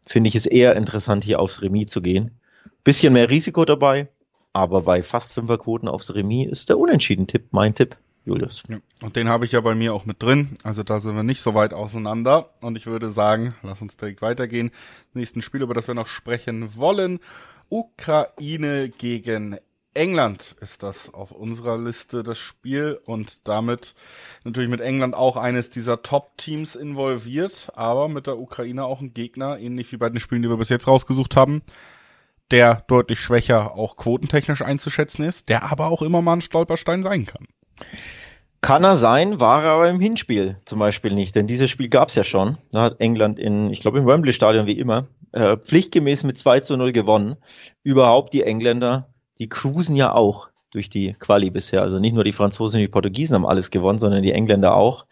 [0.06, 2.38] finde ich es eher interessant, hier aufs Remis zu gehen.
[2.84, 4.06] Bisschen mehr Risiko dabei,
[4.52, 7.96] aber bei fast 5er Quoten aufs Remis ist der Unentschieden-Tipp mein Tipp.
[8.26, 8.64] Julius.
[8.68, 10.58] Ja, und den habe ich ja bei mir auch mit drin.
[10.64, 12.50] Also da sind wir nicht so weit auseinander.
[12.60, 14.72] Und ich würde sagen, lass uns direkt weitergehen.
[15.14, 17.20] Nächsten Spiel, über das wir noch sprechen wollen.
[17.68, 19.56] Ukraine gegen
[19.94, 23.94] England ist das auf unserer Liste das Spiel und damit
[24.44, 29.58] natürlich mit England auch eines dieser Top-Teams involviert, aber mit der Ukraine auch ein Gegner,
[29.58, 31.62] ähnlich wie bei den Spielen, die wir bis jetzt rausgesucht haben,
[32.50, 37.24] der deutlich schwächer auch quotentechnisch einzuschätzen ist, der aber auch immer mal ein Stolperstein sein
[37.24, 37.46] kann
[38.60, 42.08] Kann er sein, war er aber im Hinspiel zum Beispiel nicht, denn dieses Spiel gab
[42.08, 42.58] es ja schon.
[42.72, 46.60] Da hat England in, ich glaube im Wembley Stadion wie immer, äh, pflichtgemäß mit 2
[46.60, 47.36] zu 0 gewonnen.
[47.82, 49.08] Überhaupt die Engländer,
[49.38, 51.82] die cruisen ja auch durch die Quali bisher.
[51.82, 55.06] Also nicht nur die Franzosen und die Portugiesen haben alles gewonnen, sondern die Engländer auch.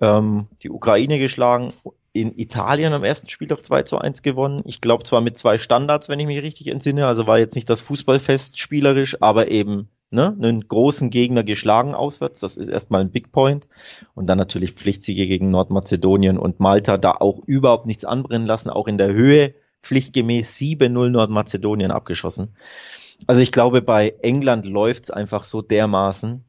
[0.00, 1.72] Ähm, die Ukraine geschlagen,
[2.12, 4.62] in Italien am ersten Spiel doch 2 zu 1 gewonnen.
[4.66, 7.68] Ich glaube zwar mit zwei Standards, wenn ich mich richtig entsinne, also war jetzt nicht
[7.68, 12.40] das Fußballfest spielerisch, aber eben ne, einen großen Gegner geschlagen auswärts.
[12.40, 13.68] Das ist erstmal ein Big Point.
[14.14, 18.86] Und dann natürlich Pflichtsiege gegen Nordmazedonien und Malta, da auch überhaupt nichts anbrennen lassen, auch
[18.86, 22.56] in der Höhe pflichtgemäß 7-0 Nordmazedonien abgeschossen.
[23.26, 26.44] Also ich glaube, bei England läuft's einfach so dermaßen,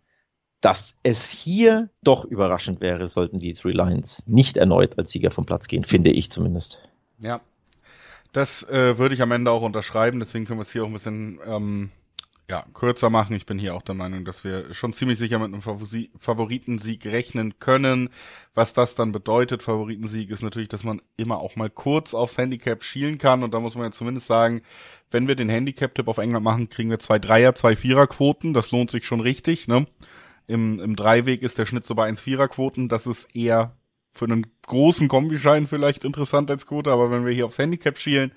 [0.61, 5.45] dass es hier doch überraschend wäre, sollten die Three Lions nicht erneut als Sieger vom
[5.45, 6.79] Platz gehen, finde ich zumindest.
[7.19, 7.41] Ja,
[8.31, 10.93] das äh, würde ich am Ende auch unterschreiben, deswegen können wir es hier auch ein
[10.93, 11.91] bisschen ähm,
[12.49, 13.35] ja, kürzer machen.
[13.35, 15.61] Ich bin hier auch der Meinung, dass wir schon ziemlich sicher mit einem
[16.19, 18.09] Favoritensieg rechnen können.
[18.53, 22.83] Was das dann bedeutet, Favoritensieg, ist natürlich, dass man immer auch mal kurz aufs Handicap
[22.83, 23.43] schielen kann.
[23.43, 24.61] Und da muss man ja zumindest sagen,
[25.09, 28.53] wenn wir den Handicap-Tipp auf England machen, kriegen wir zwei Dreier, zwei Vierer-Quoten.
[28.53, 29.67] Das lohnt sich schon richtig.
[29.67, 29.85] Ne?
[30.45, 32.89] Im, Im Dreiweg ist der Schnitt so bei 1 Vierer-Quoten.
[32.89, 33.75] Das ist eher
[34.11, 36.91] für einen großen Kombischein vielleicht interessant als Quote.
[36.91, 38.31] Aber wenn wir hier aufs Handicap schielen,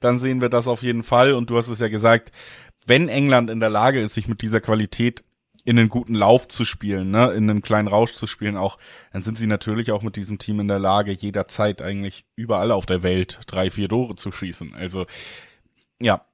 [0.00, 1.32] dann sehen wir das auf jeden Fall.
[1.32, 2.30] Und du hast es ja gesagt,
[2.86, 5.24] wenn England in der Lage ist, sich mit dieser Qualität
[5.64, 8.78] in einen guten Lauf zu spielen, ne, in einem kleinen Rausch zu spielen auch,
[9.12, 12.84] dann sind sie natürlich auch mit diesem Team in der Lage, jederzeit eigentlich überall auf
[12.84, 14.74] der Welt drei, vier Tore zu schießen.
[14.74, 15.06] Also,
[16.00, 16.26] ja,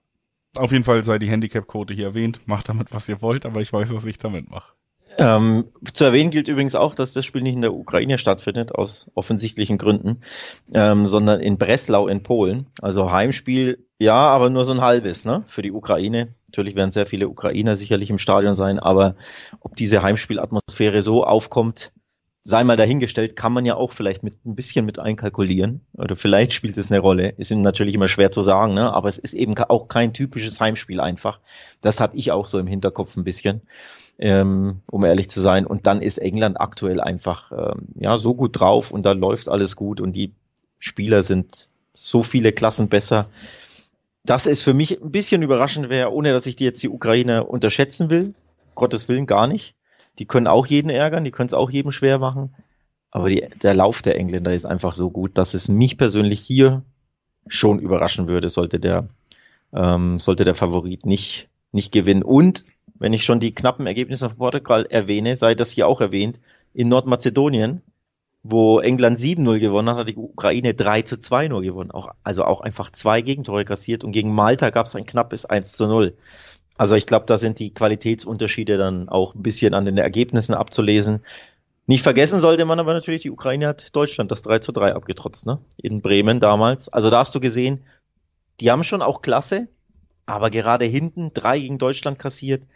[0.57, 2.47] auf jeden Fall sei die Handicap-Quote hier erwähnt.
[2.47, 4.73] Macht damit, was ihr wollt, aber ich weiß, was ich damit mache.
[5.21, 9.11] Ähm, zu erwähnen gilt übrigens auch, dass das Spiel nicht in der Ukraine stattfindet, aus
[9.15, 10.23] offensichtlichen Gründen,
[10.73, 12.67] ähm, sondern in Breslau in Polen.
[12.81, 16.35] Also Heimspiel, ja, aber nur so ein halbes, ne, für die Ukraine.
[16.49, 19.15] Natürlich werden sehr viele Ukrainer sicherlich im Stadion sein, aber
[19.61, 21.93] ob diese Heimspielatmosphäre so aufkommt,
[22.43, 25.83] sei mal dahingestellt, kann man ja auch vielleicht mit ein bisschen mit einkalkulieren.
[25.93, 27.35] Oder vielleicht spielt es eine Rolle.
[27.37, 28.91] Ist natürlich immer schwer zu sagen, ne?
[28.91, 31.41] aber es ist eben auch kein typisches Heimspiel einfach.
[31.83, 33.61] Das habe ich auch so im Hinterkopf ein bisschen
[34.21, 35.67] ähm, um ehrlich zu sein.
[35.67, 39.75] Und dann ist England aktuell einfach ähm, ja so gut drauf und da läuft alles
[39.75, 40.33] gut und die
[40.79, 43.29] Spieler sind so viele Klassen besser.
[44.25, 47.45] dass es für mich ein bisschen überraschend wäre, ohne dass ich die jetzt die Ukraine
[47.45, 48.35] unterschätzen will.
[48.75, 49.75] Gottes Willen gar nicht.
[50.19, 52.55] Die können auch jeden ärgern, die können es auch jedem schwer machen.
[53.11, 56.83] Aber die, der Lauf der Engländer ist einfach so gut, dass es mich persönlich hier
[57.49, 59.09] schon überraschen würde, sollte der,
[59.73, 62.23] ähm, sollte der Favorit nicht, nicht gewinnen.
[62.23, 62.65] Und
[63.01, 66.39] wenn ich schon die knappen Ergebnisse von Portugal erwähne, sei das hier auch erwähnt,
[66.73, 67.83] in Nordmazedonien,
[68.43, 71.91] wo England 7-0 gewonnen hat, hat die Ukraine 3 zu 2 nur gewonnen.
[71.91, 75.73] Auch, also auch einfach zwei Gegentore kassiert und gegen Malta gab es ein knappes 1
[75.73, 76.17] zu 0.
[76.77, 81.25] Also ich glaube, da sind die Qualitätsunterschiede dann auch ein bisschen an den Ergebnissen abzulesen.
[81.87, 85.47] Nicht vergessen sollte man aber natürlich, die Ukraine hat Deutschland das 3 zu 3 abgetrotzt,
[85.47, 85.59] ne?
[85.77, 86.89] In Bremen damals.
[86.89, 87.83] Also da hast du gesehen,
[88.61, 89.69] die haben schon auch Klasse,
[90.31, 92.67] aber gerade hinten drei gegen Deutschland kassiert,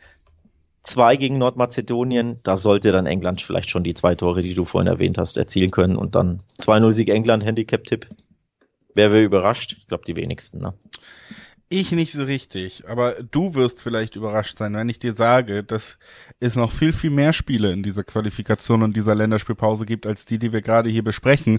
[0.84, 2.38] zwei gegen Nordmazedonien.
[2.44, 5.72] Da sollte dann England vielleicht schon die zwei Tore, die du vorhin erwähnt hast, erzielen
[5.72, 5.96] können.
[5.96, 8.06] Und dann 2-0 Sieg England, Handicap-Tipp.
[8.94, 9.74] Wer wäre überrascht?
[9.76, 10.58] Ich glaube, die wenigsten.
[10.58, 10.74] Ne?
[11.68, 15.98] Ich nicht so richtig, aber du wirst vielleicht überrascht sein, wenn ich dir sage, dass
[16.38, 20.38] es noch viel, viel mehr Spiele in dieser Qualifikation und dieser Länderspielpause gibt, als die,
[20.38, 21.58] die wir gerade hier besprechen.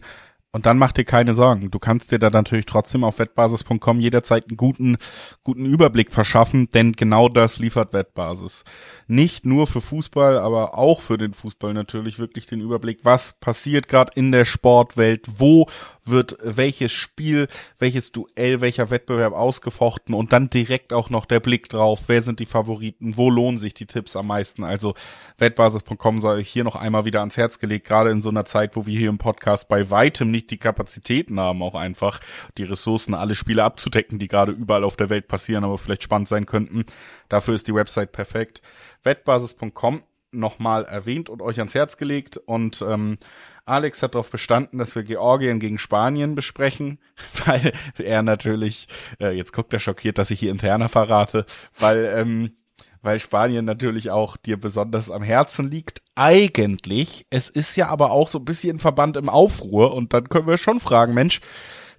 [0.55, 1.69] Und dann mach dir keine Sorgen.
[1.69, 4.95] Du kannst dir da natürlich trotzdem auf wettbasis.com jederzeit einen guten,
[5.43, 8.63] guten Überblick verschaffen, denn genau das liefert Wettbasis.
[9.05, 13.89] Nicht nur für Fußball, aber auch für den Fußball natürlich wirklich den Überblick, was passiert
[13.89, 15.67] gerade in der Sportwelt, wo
[16.05, 17.47] wird welches Spiel,
[17.79, 22.39] welches Duell, welcher Wettbewerb ausgefochten und dann direkt auch noch der Blick drauf, wer sind
[22.39, 24.63] die Favoriten, wo lohnen sich die Tipps am meisten.
[24.63, 24.93] Also
[25.37, 28.75] wettbasis.com sei euch hier noch einmal wieder ans Herz gelegt, gerade in so einer Zeit,
[28.75, 32.19] wo wir hier im Podcast bei weitem nicht die Kapazitäten haben, auch einfach
[32.57, 36.27] die Ressourcen, alle Spiele abzudecken, die gerade überall auf der Welt passieren, aber vielleicht spannend
[36.27, 36.85] sein könnten.
[37.29, 38.61] Dafür ist die Website perfekt.
[39.03, 40.03] Wettbasis.com
[40.35, 43.17] nochmal erwähnt und euch ans Herz gelegt und ähm,
[43.65, 46.99] Alex hat darauf bestanden, dass wir Georgien gegen Spanien besprechen,
[47.45, 48.87] weil er natürlich,
[49.19, 51.45] äh, jetzt guckt er schockiert, dass ich hier interner verrate,
[51.79, 52.53] weil, ähm,
[53.01, 56.01] weil Spanien natürlich auch dir besonders am Herzen liegt.
[56.15, 60.47] Eigentlich, es ist ja aber auch so ein bisschen Verband im Aufruhr und dann können
[60.47, 61.41] wir schon fragen, Mensch,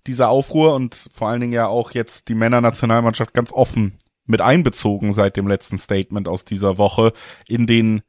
[0.06, 5.12] dieser Aufruhr und vor allen Dingen ja auch jetzt die Männernationalmannschaft ganz offen mit einbezogen
[5.12, 7.12] seit dem letzten Statement aus dieser Woche
[7.48, 8.02] in den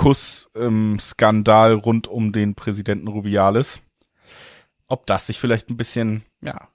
[0.00, 3.82] Kuss-Skandal ähm, rund um den Präsidenten Rubiales.
[4.88, 6.68] Ob das sich vielleicht ein bisschen, ja,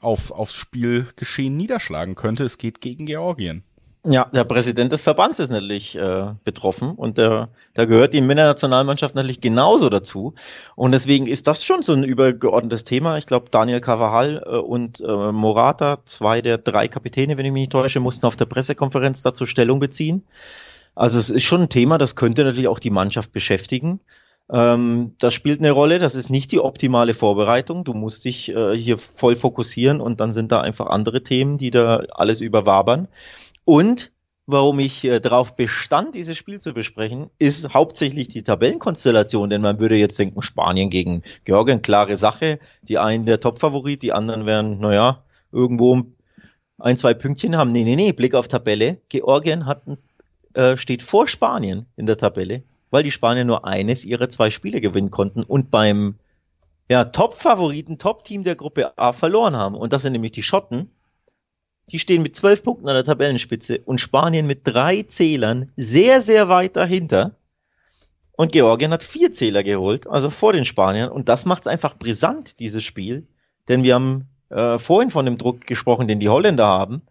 [0.00, 2.44] auf, aufs Spielgeschehen niederschlagen könnte.
[2.44, 3.64] Es geht gegen Georgien.
[4.02, 9.14] Ja, der Präsident des Verbands ist natürlich äh, betroffen und der, da gehört die Männernationalmannschaft
[9.14, 10.32] natürlich genauso dazu.
[10.74, 13.18] Und deswegen ist das schon so ein übergeordnetes Thema.
[13.18, 17.60] Ich glaube, Daniel Carvajal äh, und äh, Morata, zwei der drei Kapitäne, wenn ich mich
[17.60, 20.24] nicht täusche, mussten auf der Pressekonferenz dazu Stellung beziehen.
[20.94, 24.00] Also es ist schon ein Thema, das könnte natürlich auch die Mannschaft beschäftigen.
[24.52, 27.84] Ähm, das spielt eine Rolle, das ist nicht die optimale Vorbereitung.
[27.84, 31.70] Du musst dich äh, hier voll fokussieren und dann sind da einfach andere Themen, die
[31.70, 33.08] da alles überwabern.
[33.64, 34.12] Und
[34.46, 39.78] warum ich äh, darauf bestand, dieses Spiel zu besprechen, ist hauptsächlich die Tabellenkonstellation, denn man
[39.78, 42.58] würde jetzt denken, Spanien gegen Georgien, klare Sache.
[42.82, 45.22] Die einen der Topfavorit, die anderen wären, naja,
[45.52, 46.02] irgendwo
[46.78, 47.72] ein, zwei Pünktchen haben.
[47.72, 48.98] Nee, nee, nee, Blick auf Tabelle.
[49.08, 49.82] Georgien hat,
[50.54, 54.80] äh, steht vor Spanien in der Tabelle, weil die Spanier nur eines ihrer zwei Spiele
[54.80, 56.16] gewinnen konnten und beim
[56.90, 59.76] ja, Top-Favoriten, Top-Team der Gruppe A verloren haben.
[59.76, 60.90] Und das sind nämlich die Schotten.
[61.90, 66.48] Die stehen mit zwölf Punkten an der Tabellenspitze und Spanien mit drei Zählern sehr, sehr
[66.48, 67.36] weit dahinter.
[68.32, 71.10] Und Georgien hat vier Zähler geholt, also vor den Spaniern.
[71.10, 73.28] Und das macht es einfach brisant, dieses Spiel.
[73.68, 77.02] Denn wir haben äh, vorhin von dem Druck gesprochen, den die Holländer haben.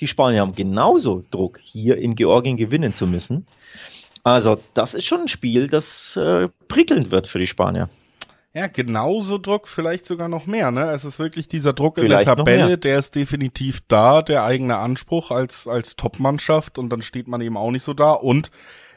[0.00, 3.46] Die Spanier haben genauso Druck, hier in Georgien gewinnen zu müssen.
[4.24, 7.88] Also, das ist schon ein Spiel, das äh, prickelnd wird für die Spanier.
[8.54, 10.90] Ja, genauso Druck, vielleicht sogar noch mehr, ne?
[10.90, 14.78] Es ist wirklich dieser Druck vielleicht in der Tabelle, der ist definitiv da, der eigene
[14.78, 18.50] Anspruch als, als Top-Mannschaft und dann steht man eben auch nicht so da und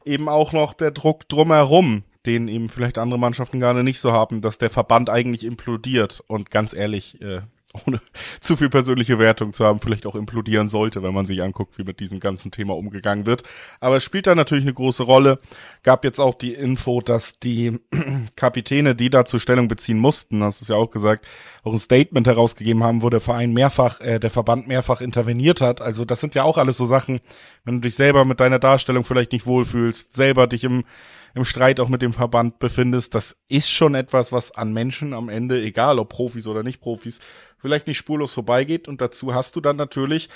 [0.05, 4.41] eben auch noch der Druck drumherum, den eben vielleicht andere Mannschaften gerade nicht so haben,
[4.41, 7.41] dass der Verband eigentlich implodiert und ganz ehrlich, äh,
[7.86, 8.01] ohne
[8.39, 11.84] zu viel persönliche Wertung zu haben, vielleicht auch implodieren sollte, wenn man sich anguckt, wie
[11.84, 13.43] mit diesem ganzen Thema umgegangen wird.
[13.79, 15.39] Aber es spielt da natürlich eine große Rolle.
[15.84, 17.79] Gab jetzt auch die Info, dass die
[18.36, 21.25] Kapitäne, die dazu Stellung beziehen mussten, hast du es ja auch gesagt,
[21.63, 25.81] auch ein Statement herausgegeben haben, wo der Verein mehrfach, äh, der Verband mehrfach interveniert hat.
[25.81, 27.21] Also das sind ja auch alles so Sachen,
[27.63, 30.84] wenn du dich selber mit deiner Darstellung vielleicht nicht wohlfühlst, selber dich im
[31.33, 35.29] im Streit auch mit dem Verband befindest, das ist schon etwas, was an Menschen am
[35.29, 37.19] Ende, egal ob Profis oder nicht Profis,
[37.57, 38.87] vielleicht nicht spurlos vorbeigeht.
[38.87, 40.29] Und dazu hast du dann natürlich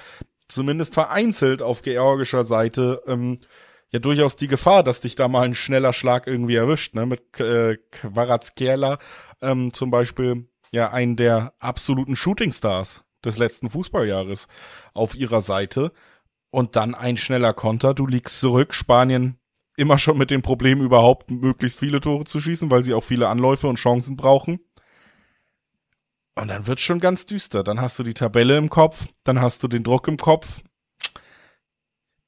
[0.47, 3.39] zumindest vereinzelt auf georgischer Seite ähm,
[3.91, 7.05] ja durchaus die Gefahr, dass dich da mal ein schneller Schlag irgendwie erwischt, ne?
[7.05, 8.99] Mit äh, Quarazkerla
[9.41, 14.47] ähm, zum Beispiel ja einen der absoluten Shootingstars des letzten Fußballjahres
[14.93, 15.91] auf ihrer Seite.
[16.51, 19.39] Und dann ein schneller Konter, du liegst zurück, Spanien
[19.77, 23.27] immer schon mit dem Problem überhaupt möglichst viele Tore zu schießen, weil sie auch viele
[23.27, 24.59] Anläufe und Chancen brauchen.
[26.35, 27.63] Und dann wird's schon ganz düster.
[27.63, 30.61] Dann hast du die Tabelle im Kopf, dann hast du den Druck im Kopf.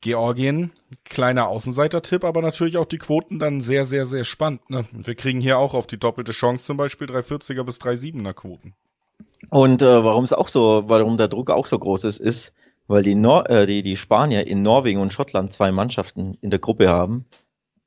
[0.01, 0.71] Georgien,
[1.05, 4.69] kleiner Außenseiter-Tipp, aber natürlich auch die Quoten dann sehr, sehr, sehr spannend.
[4.69, 4.85] Ne?
[4.91, 8.75] Wir kriegen hier auch auf die doppelte Chance zum Beispiel 340er bis 3,7er Quoten.
[9.49, 12.53] Und äh, warum es auch so, warum der Druck auch so groß ist, ist,
[12.87, 16.59] weil die, Nor äh, die, die Spanier in Norwegen und Schottland zwei Mannschaften in der
[16.59, 17.25] Gruppe haben,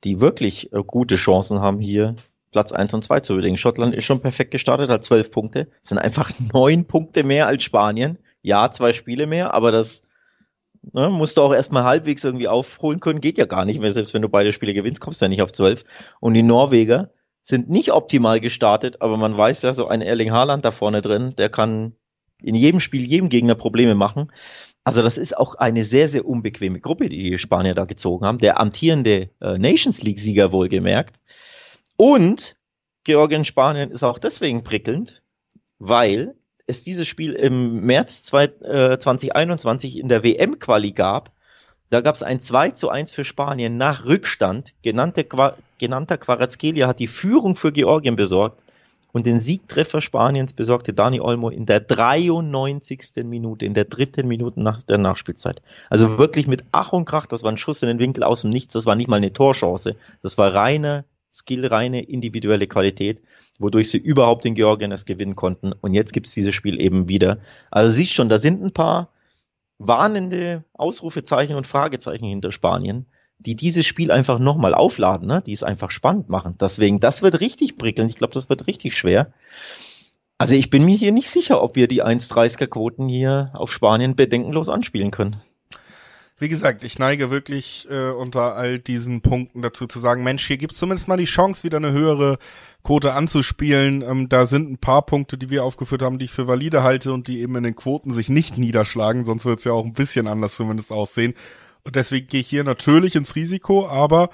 [0.03, 2.15] die wirklich äh, gute Chancen haben, hier
[2.51, 3.57] Platz 1 und 2 zu belegen.
[3.57, 5.67] Schottland ist schon perfekt gestartet, hat 12 Punkte.
[5.81, 8.17] Sind einfach neun Punkte mehr als Spanien.
[8.41, 10.03] Ja, zwei Spiele mehr, aber das
[10.93, 13.21] ne, musst du auch erstmal halbwegs irgendwie aufholen können.
[13.21, 15.41] Geht ja gar nicht, weil selbst wenn du beide Spiele gewinnst, kommst du ja nicht
[15.41, 15.85] auf 12.
[16.19, 17.11] Und die Norweger
[17.43, 21.35] sind nicht optimal gestartet, aber man weiß ja, so ein Erling Haaland da vorne drin,
[21.37, 21.95] der kann
[22.43, 24.31] in jedem Spiel jedem Gegner Probleme machen.
[24.83, 28.39] Also das ist auch eine sehr, sehr unbequeme Gruppe, die die Spanier da gezogen haben.
[28.39, 31.19] Der amtierende äh, Nations League-Sieger wohlgemerkt.
[31.97, 32.55] Und
[33.03, 35.21] Georgien-Spanien ist auch deswegen prickelnd,
[35.77, 41.31] weil es dieses Spiel im März zwei, äh, 2021 in der WM-Quali gab.
[41.89, 44.75] Da gab es ein 2 zu 1 für Spanien nach Rückstand.
[44.81, 45.27] Genannte,
[45.77, 48.60] genannter Quarazkelia hat die Führung für Georgien besorgt.
[49.11, 53.23] Und den Siegtreffer Spaniens besorgte Dani Olmo in der 93.
[53.25, 55.61] Minute, in der dritten Minute nach der Nachspielzeit.
[55.89, 58.51] Also wirklich mit Ach und Krach, das war ein Schuss in den Winkel aus dem
[58.51, 63.21] Nichts, das war nicht mal eine Torchance, das war reine Skill, reine individuelle Qualität,
[63.59, 65.71] wodurch sie überhaupt in Georgien es gewinnen konnten.
[65.73, 67.37] Und jetzt gibt's dieses Spiel eben wieder.
[67.69, 69.09] Also siehst schon, da sind ein paar
[69.77, 73.05] warnende Ausrufezeichen und Fragezeichen hinter Spanien
[73.45, 75.41] die dieses Spiel einfach nochmal aufladen, ne?
[75.45, 76.55] die es einfach spannend machen.
[76.59, 78.09] Deswegen, das wird richtig prickeln.
[78.09, 79.33] Ich glaube, das wird richtig schwer.
[80.37, 84.15] Also ich bin mir hier nicht sicher, ob wir die 1,30er Quoten hier auf Spanien
[84.15, 85.41] bedenkenlos anspielen können.
[86.39, 90.57] Wie gesagt, ich neige wirklich äh, unter all diesen Punkten dazu zu sagen, Mensch, hier
[90.57, 92.39] gibt's zumindest mal die Chance, wieder eine höhere
[92.83, 94.01] Quote anzuspielen.
[94.01, 97.13] Ähm, da sind ein paar Punkte, die wir aufgeführt haben, die ich für valide halte
[97.13, 100.27] und die eben in den Quoten sich nicht niederschlagen, sonst wird's ja auch ein bisschen
[100.27, 101.35] anders zumindest aussehen.
[101.83, 104.29] Und deswegen gehe ich hier natürlich ins Risiko, aber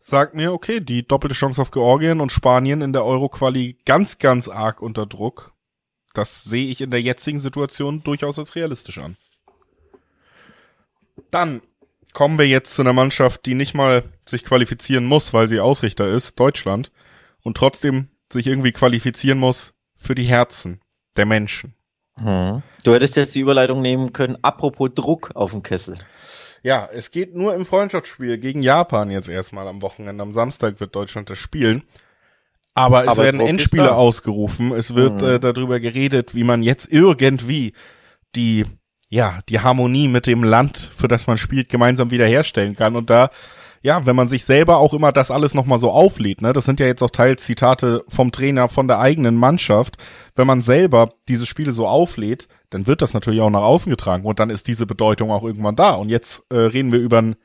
[0.00, 4.48] sagt mir, okay, die doppelte Chance auf Georgien und Spanien in der Euro-Quali ganz, ganz
[4.48, 5.52] arg unter Druck.
[6.14, 9.16] Das sehe ich in der jetzigen Situation durchaus als realistisch an.
[11.30, 11.62] Dann
[12.12, 16.08] kommen wir jetzt zu einer Mannschaft, die nicht mal sich qualifizieren muss, weil sie Ausrichter
[16.08, 16.92] ist, Deutschland,
[17.42, 20.80] und trotzdem sich irgendwie qualifizieren muss für die Herzen
[21.16, 21.74] der Menschen.
[22.16, 22.62] Hm.
[22.84, 25.96] Du hättest jetzt die Überleitung nehmen können, apropos Druck auf dem Kessel.
[26.62, 30.22] Ja, es geht nur im Freundschaftsspiel gegen Japan jetzt erstmal am Wochenende.
[30.22, 31.82] Am Samstag wird Deutschland das spielen.
[32.74, 34.72] Aber es Aber werden Endspiele ausgerufen.
[34.72, 35.28] Es wird mhm.
[35.28, 37.74] äh, darüber geredet, wie man jetzt irgendwie
[38.34, 38.64] die
[39.12, 42.96] ja, die Harmonie mit dem Land, für das man spielt, gemeinsam wiederherstellen kann.
[42.96, 43.28] Und da,
[43.82, 46.80] ja, wenn man sich selber auch immer das alles nochmal so auflädt, ne, das sind
[46.80, 49.96] ja jetzt auch teils Zitate vom Trainer, von der eigenen Mannschaft,
[50.36, 54.24] wenn man selber diese Spiele so auflädt, dann wird das natürlich auch nach außen getragen
[54.24, 55.94] und dann ist diese Bedeutung auch irgendwann da.
[55.94, 57.36] Und jetzt äh, reden wir über ein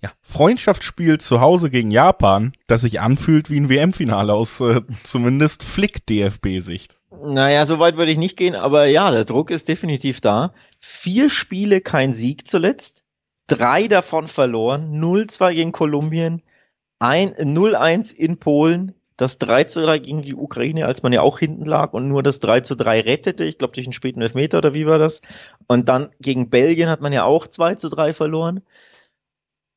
[0.00, 5.64] ja, Freundschaftsspiel zu Hause gegen Japan, das sich anfühlt wie ein WM-Finale aus äh, zumindest
[5.64, 6.96] Flick-DFB-Sicht.
[7.24, 10.52] Naja, so weit würde ich nicht gehen, aber ja, der Druck ist definitiv da.
[10.78, 13.04] Vier Spiele, kein Sieg zuletzt.
[13.48, 14.94] Drei davon verloren.
[14.94, 16.42] 0-2 gegen Kolumbien.
[17.00, 18.94] 0-1 in Polen.
[19.16, 22.22] Das 3 zu 3 gegen die Ukraine, als man ja auch hinten lag und nur
[22.22, 23.44] das 3 zu 3 rettete.
[23.44, 25.22] Ich glaube, durch einen späten Elfmeter oder wie war das?
[25.66, 28.62] Und dann gegen Belgien hat man ja auch 2 zu 3 verloren.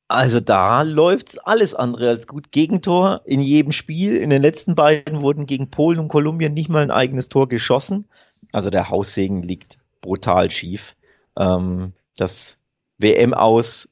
[0.08, 2.52] Also da läuft's alles andere als gut.
[2.52, 4.18] Gegentor in jedem Spiel.
[4.18, 8.06] In den letzten beiden wurden gegen Polen und Kolumbien nicht mal ein eigenes Tor geschossen.
[8.52, 10.96] Also der Haussegen liegt brutal schief.
[11.36, 12.58] Ähm, das
[13.02, 13.90] WM aus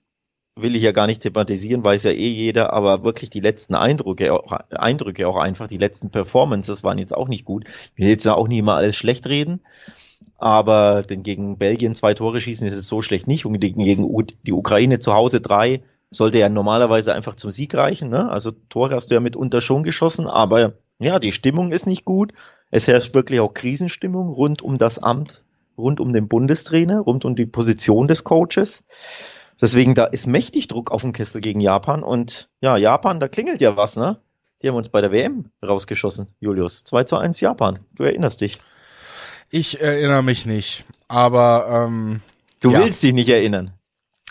[0.55, 4.33] will ich ja gar nicht thematisieren, weiß ja eh jeder, aber wirklich die letzten Eindrücke,
[4.33, 7.65] auch, Eindrücke auch einfach, die letzten Performances waren jetzt auch nicht gut.
[7.95, 9.61] Ich will jetzt auch nicht immer alles schlecht reden,
[10.37, 13.83] aber denn gegen Belgien zwei Tore schießen ist es so schlecht nicht und gegen
[14.45, 18.09] die Ukraine zu Hause drei sollte ja normalerweise einfach zum Sieg reichen.
[18.09, 18.29] Ne?
[18.29, 22.33] Also Tore hast du ja mitunter schon geschossen, aber ja, die Stimmung ist nicht gut.
[22.71, 25.43] Es herrscht wirklich auch Krisenstimmung rund um das Amt,
[25.79, 28.83] rund um den Bundestrainer, rund um die Position des Coaches.
[29.61, 32.03] Deswegen, da ist mächtig Druck auf dem Kessel gegen Japan.
[32.03, 34.19] Und ja, Japan, da klingelt ja was, ne?
[34.61, 36.83] Die haben uns bei der WM rausgeschossen, Julius.
[36.83, 37.79] 2 zu 1 Japan.
[37.95, 38.59] Du erinnerst dich.
[39.49, 42.21] Ich erinnere mich nicht, aber ähm,
[42.59, 42.79] Du ja.
[42.79, 43.71] willst dich nicht erinnern.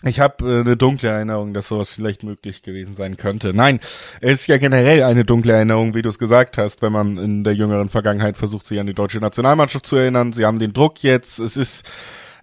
[0.04, 3.52] Ich habe äh, eine dunkle Erinnerung, dass sowas vielleicht möglich gewesen sein könnte.
[3.52, 3.80] Nein,
[4.20, 7.42] es ist ja generell eine dunkle Erinnerung, wie du es gesagt hast, wenn man in
[7.42, 10.32] der jüngeren Vergangenheit versucht, sich an die deutsche Nationalmannschaft zu erinnern.
[10.32, 11.40] Sie haben den Druck jetzt.
[11.40, 11.90] Es ist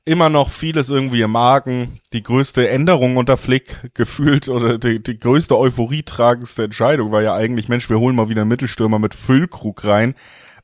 [0.04, 2.02] immer noch vieles irgendwie im Magen.
[2.12, 7.36] Die größte Änderung unter Flick gefühlt oder die, die größte Euphorie tragendste Entscheidung war ja
[7.36, 10.14] eigentlich, Mensch, wir holen mal wieder einen Mittelstürmer mit Füllkrug rein.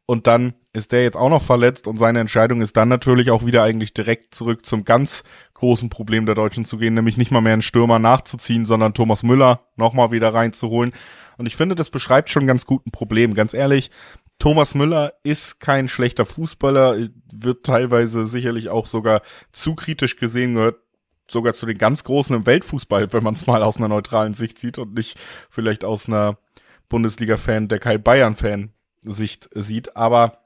[0.05, 3.45] Und dann ist der jetzt auch noch verletzt und seine Entscheidung ist dann natürlich auch
[3.45, 5.23] wieder eigentlich direkt zurück zum ganz
[5.61, 9.21] großen Problem der Deutschen zu gehen, nämlich nicht mal mehr einen Stürmer nachzuziehen, sondern Thomas
[9.21, 10.91] Müller nochmal wieder reinzuholen.
[11.37, 13.35] Und ich finde, das beschreibt schon ganz gut ein Problem.
[13.35, 13.91] Ganz ehrlich,
[14.39, 16.97] Thomas Müller ist kein schlechter Fußballer,
[17.31, 19.21] wird teilweise sicherlich auch sogar
[19.51, 20.79] zu kritisch gesehen, gehört
[21.29, 24.57] sogar zu den ganz Großen im Weltfußball, wenn man es mal aus einer neutralen Sicht
[24.57, 25.17] sieht und nicht
[25.51, 26.39] vielleicht aus einer
[26.89, 29.95] Bundesliga-Fan, der kein Bayern-Fan Sicht sieht.
[29.95, 30.40] Aber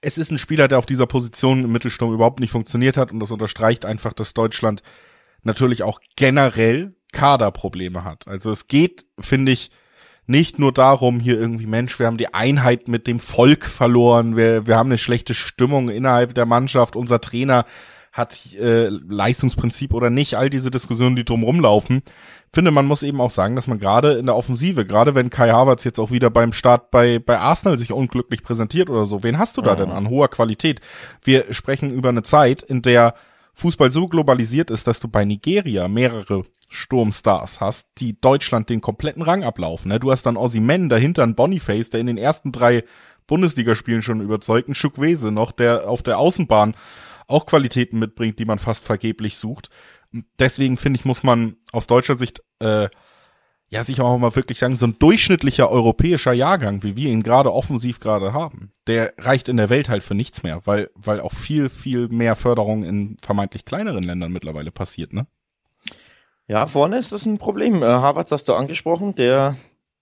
[0.00, 3.20] es ist ein Spieler, der auf dieser Position im Mittelsturm überhaupt nicht funktioniert hat und
[3.20, 4.82] das unterstreicht einfach, dass Deutschland
[5.42, 8.26] natürlich auch generell Kaderprobleme hat.
[8.28, 9.70] Also es geht, finde ich,
[10.26, 14.66] nicht nur darum, hier irgendwie, Mensch, wir haben die Einheit mit dem Volk verloren, wir,
[14.66, 17.66] wir haben eine schlechte Stimmung innerhalb der Mannschaft, unser Trainer
[18.12, 22.02] hat äh, Leistungsprinzip oder nicht, all diese Diskussionen, die drum rumlaufen.
[22.52, 25.50] Finde, man muss eben auch sagen, dass man gerade in der Offensive, gerade wenn Kai
[25.50, 29.38] Havertz jetzt auch wieder beim Start bei, bei Arsenal sich unglücklich präsentiert oder so, wen
[29.38, 30.80] hast du da denn an hoher Qualität?
[31.22, 33.14] Wir sprechen über eine Zeit, in der
[33.54, 39.22] Fußball so globalisiert ist, dass du bei Nigeria mehrere Sturmstars hast, die Deutschland den kompletten
[39.22, 39.88] Rang ablaufen.
[39.88, 40.00] Ne?
[40.00, 42.84] Du hast dann Ossiman dahinter ein Boniface, der in den ersten drei
[43.26, 46.74] Bundesligaspielen schon überzeugt, ein Schukwese noch, der auf der Außenbahn
[47.30, 49.70] auch Qualitäten mitbringt, die man fast vergeblich sucht.
[50.38, 52.88] Deswegen finde ich, muss man aus deutscher Sicht äh,
[53.68, 57.52] ja sich auch mal wirklich sagen, so ein durchschnittlicher europäischer Jahrgang, wie wir ihn gerade
[57.52, 61.32] offensiv gerade haben, der reicht in der Welt halt für nichts mehr, weil, weil auch
[61.32, 65.26] viel, viel mehr Förderung in vermeintlich kleineren Ländern mittlerweile passiert, ne?
[66.48, 67.80] Ja, vorne ist das ein Problem.
[67.80, 69.56] Äh, Harvards hast du angesprochen, der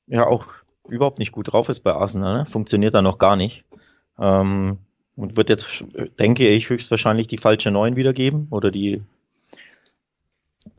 [0.07, 0.47] ja auch
[0.89, 2.47] überhaupt nicht gut drauf ist bei Arsenal, ne?
[2.47, 3.67] funktioniert da noch gar nicht.
[4.19, 4.79] Ähm,
[5.19, 5.85] und wird jetzt,
[6.19, 9.03] denke ich, höchstwahrscheinlich die falsche Neun wiedergeben oder die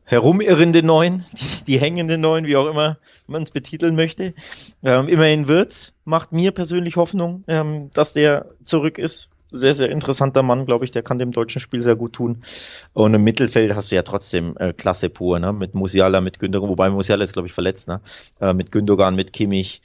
[0.04, 4.34] herumirrende Neun, die, die hängende Neun, wie auch immer man es betiteln möchte.
[4.82, 9.28] Ähm, immerhin wird's, macht mir persönlich Hoffnung, ähm, dass der zurück ist.
[9.52, 12.44] Sehr, sehr interessanter Mann, glaube ich, der kann dem deutschen Spiel sehr gut tun.
[12.92, 15.52] Und im Mittelfeld hast du ja trotzdem äh, Klasse pur, ne?
[15.52, 18.00] Mit Musiala, mit Gündogan, wobei Musiala ist, glaube ich, verletzt, ne?
[18.40, 19.82] Äh, mit Gündogan, mit Kimmich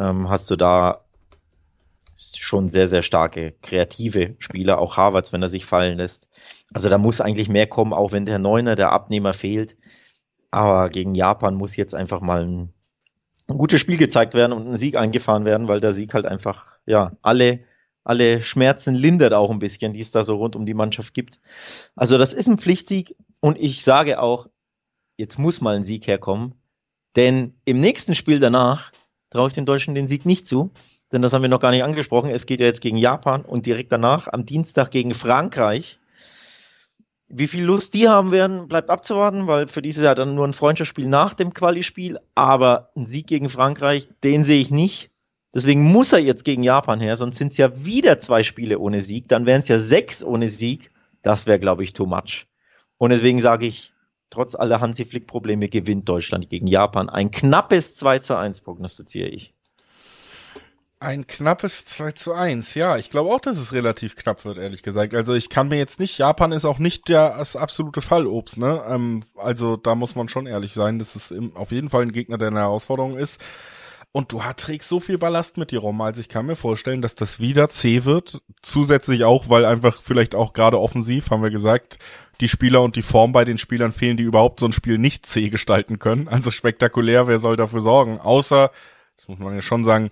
[0.00, 1.03] ähm, hast du da
[2.32, 6.28] schon sehr, sehr starke, kreative Spieler, auch Harvards, wenn er sich fallen lässt.
[6.72, 9.76] Also da muss eigentlich mehr kommen, auch wenn der Neuner, der Abnehmer fehlt.
[10.50, 12.72] Aber gegen Japan muss jetzt einfach mal ein,
[13.48, 16.78] ein gutes Spiel gezeigt werden und ein Sieg eingefahren werden, weil der Sieg halt einfach,
[16.86, 17.60] ja, alle,
[18.04, 21.40] alle Schmerzen lindert auch ein bisschen, die es da so rund um die Mannschaft gibt.
[21.96, 24.48] Also das ist ein Pflichtsieg und ich sage auch,
[25.16, 26.54] jetzt muss mal ein Sieg herkommen,
[27.16, 28.92] denn im nächsten Spiel danach
[29.30, 30.70] traue ich den Deutschen den Sieg nicht zu
[31.14, 32.28] denn das haben wir noch gar nicht angesprochen.
[32.28, 36.00] Es geht ja jetzt gegen Japan und direkt danach am Dienstag gegen Frankreich.
[37.28, 40.52] Wie viel Lust die haben werden, bleibt abzuwarten, weil für dieses Jahr dann nur ein
[40.52, 45.10] Freundschaftsspiel nach dem Quali-Spiel, aber ein Sieg gegen Frankreich, den sehe ich nicht.
[45.54, 49.00] Deswegen muss er jetzt gegen Japan her, sonst sind es ja wieder zwei Spiele ohne
[49.00, 50.90] Sieg, dann wären es ja sechs ohne Sieg.
[51.22, 52.46] Das wäre, glaube ich, too much.
[52.98, 53.94] Und deswegen sage ich,
[54.30, 57.08] trotz aller Hansi Flick-Probleme gewinnt Deutschland gegen Japan.
[57.08, 59.54] Ein knappes 2 zu 1 prognostiziere ich.
[61.04, 62.74] Ein knappes 2 zu 1.
[62.74, 65.14] Ja, ich glaube auch, dass es relativ knapp wird, ehrlich gesagt.
[65.14, 68.82] Also ich kann mir jetzt nicht, Japan ist auch nicht der, das absolute Fallobst, ne?
[68.88, 72.12] Ähm, also da muss man schon ehrlich sein, dass es im, auf jeden Fall ein
[72.12, 73.44] Gegner, der eine Herausforderung ist.
[74.12, 76.00] Und du hat, trägst so viel Ballast mit dir rum.
[76.00, 78.40] Also ich kann mir vorstellen, dass das wieder zäh wird.
[78.62, 81.98] Zusätzlich auch, weil einfach vielleicht auch gerade offensiv, haben wir gesagt,
[82.40, 85.26] die Spieler und die Form bei den Spielern fehlen, die überhaupt so ein Spiel nicht
[85.26, 86.28] zäh gestalten können.
[86.28, 88.20] Also spektakulär, wer soll dafür sorgen?
[88.20, 88.70] Außer,
[89.18, 90.10] das muss man ja schon sagen,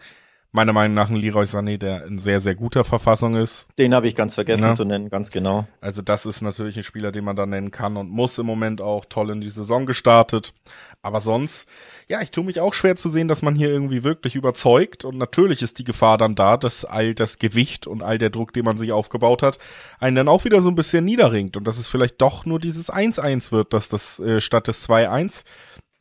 [0.53, 3.67] meiner Meinung nach ein Leroy Sané, der in sehr, sehr guter Verfassung ist.
[3.79, 4.75] Den habe ich ganz vergessen ja.
[4.75, 5.67] zu nennen, ganz genau.
[5.81, 8.83] Also das ist natürlich ein Spieler, den man da nennen kann und muss im Moment
[8.83, 10.53] auch toll in die Saison gestartet.
[11.01, 11.67] Aber sonst,
[12.07, 15.07] ja, ich tue mich auch schwer zu sehen, dass man hier irgendwie wirklich überzeugt.
[15.07, 18.53] Und natürlich ist die Gefahr dann da, dass all das Gewicht und all der Druck,
[18.53, 19.59] den man sich aufgebaut hat,
[19.99, 21.57] einen dann auch wieder so ein bisschen niederringt.
[21.57, 25.45] Und dass es vielleicht doch nur dieses 1-1 wird, dass das äh, statt des 2-1.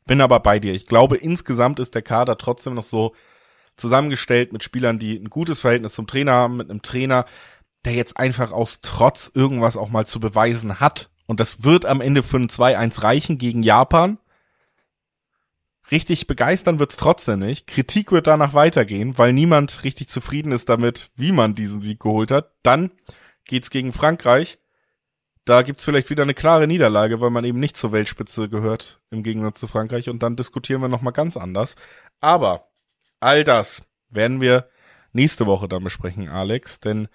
[0.05, 0.73] Bin aber bei dir.
[0.73, 3.13] Ich glaube, insgesamt ist der Kader trotzdem noch so
[3.81, 7.25] zusammengestellt mit Spielern, die ein gutes Verhältnis zum Trainer haben, mit einem Trainer,
[7.83, 11.09] der jetzt einfach aus Trotz irgendwas auch mal zu beweisen hat.
[11.25, 14.17] Und das wird am Ende für ein 2-1 reichen gegen Japan.
[15.91, 17.67] Richtig begeistern wird's trotzdem nicht.
[17.67, 22.31] Kritik wird danach weitergehen, weil niemand richtig zufrieden ist damit, wie man diesen Sieg geholt
[22.31, 22.53] hat.
[22.63, 22.91] Dann
[23.45, 24.57] geht's gegen Frankreich.
[25.43, 29.23] Da gibt's vielleicht wieder eine klare Niederlage, weil man eben nicht zur Weltspitze gehört, im
[29.23, 30.07] Gegensatz zu Frankreich.
[30.09, 31.75] Und dann diskutieren wir nochmal ganz anders.
[32.21, 32.70] Aber
[33.21, 34.67] All das werden wir
[35.13, 37.07] nächste Woche dann besprechen, Alex, denn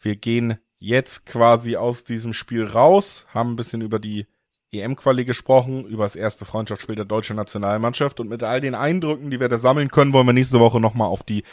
[0.00, 4.26] wir gehen jetzt quasi aus diesem Spiel raus, haben ein bisschen über die
[4.72, 9.38] EM-Quali gesprochen, über das erste Freundschaftsspiel der deutschen Nationalmannschaft und mit all den Eindrücken, die
[9.38, 11.44] wir da sammeln können, wollen wir nächste Woche nochmal auf die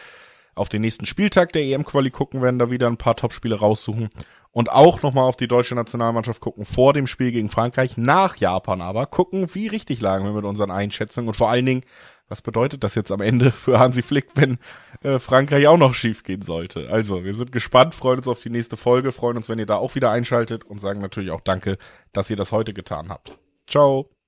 [0.54, 4.10] auf den nächsten Spieltag der EM-Quali gucken, werden da wieder ein paar Topspiele raussuchen
[4.52, 8.82] und auch nochmal auf die deutsche Nationalmannschaft gucken vor dem Spiel gegen Frankreich, nach Japan
[8.82, 11.84] aber, gucken, wie richtig lagen wir mit unseren Einschätzungen und vor allen Dingen,
[12.32, 14.58] was bedeutet das jetzt am Ende für Hansi Flick, wenn
[15.04, 16.90] äh, Frankreich auch noch schief gehen sollte?
[16.90, 19.76] Also, wir sind gespannt, freuen uns auf die nächste Folge, freuen uns, wenn ihr da
[19.76, 21.78] auch wieder einschaltet und sagen natürlich auch Danke,
[22.14, 23.38] dass ihr das heute getan habt.
[23.68, 24.21] Ciao.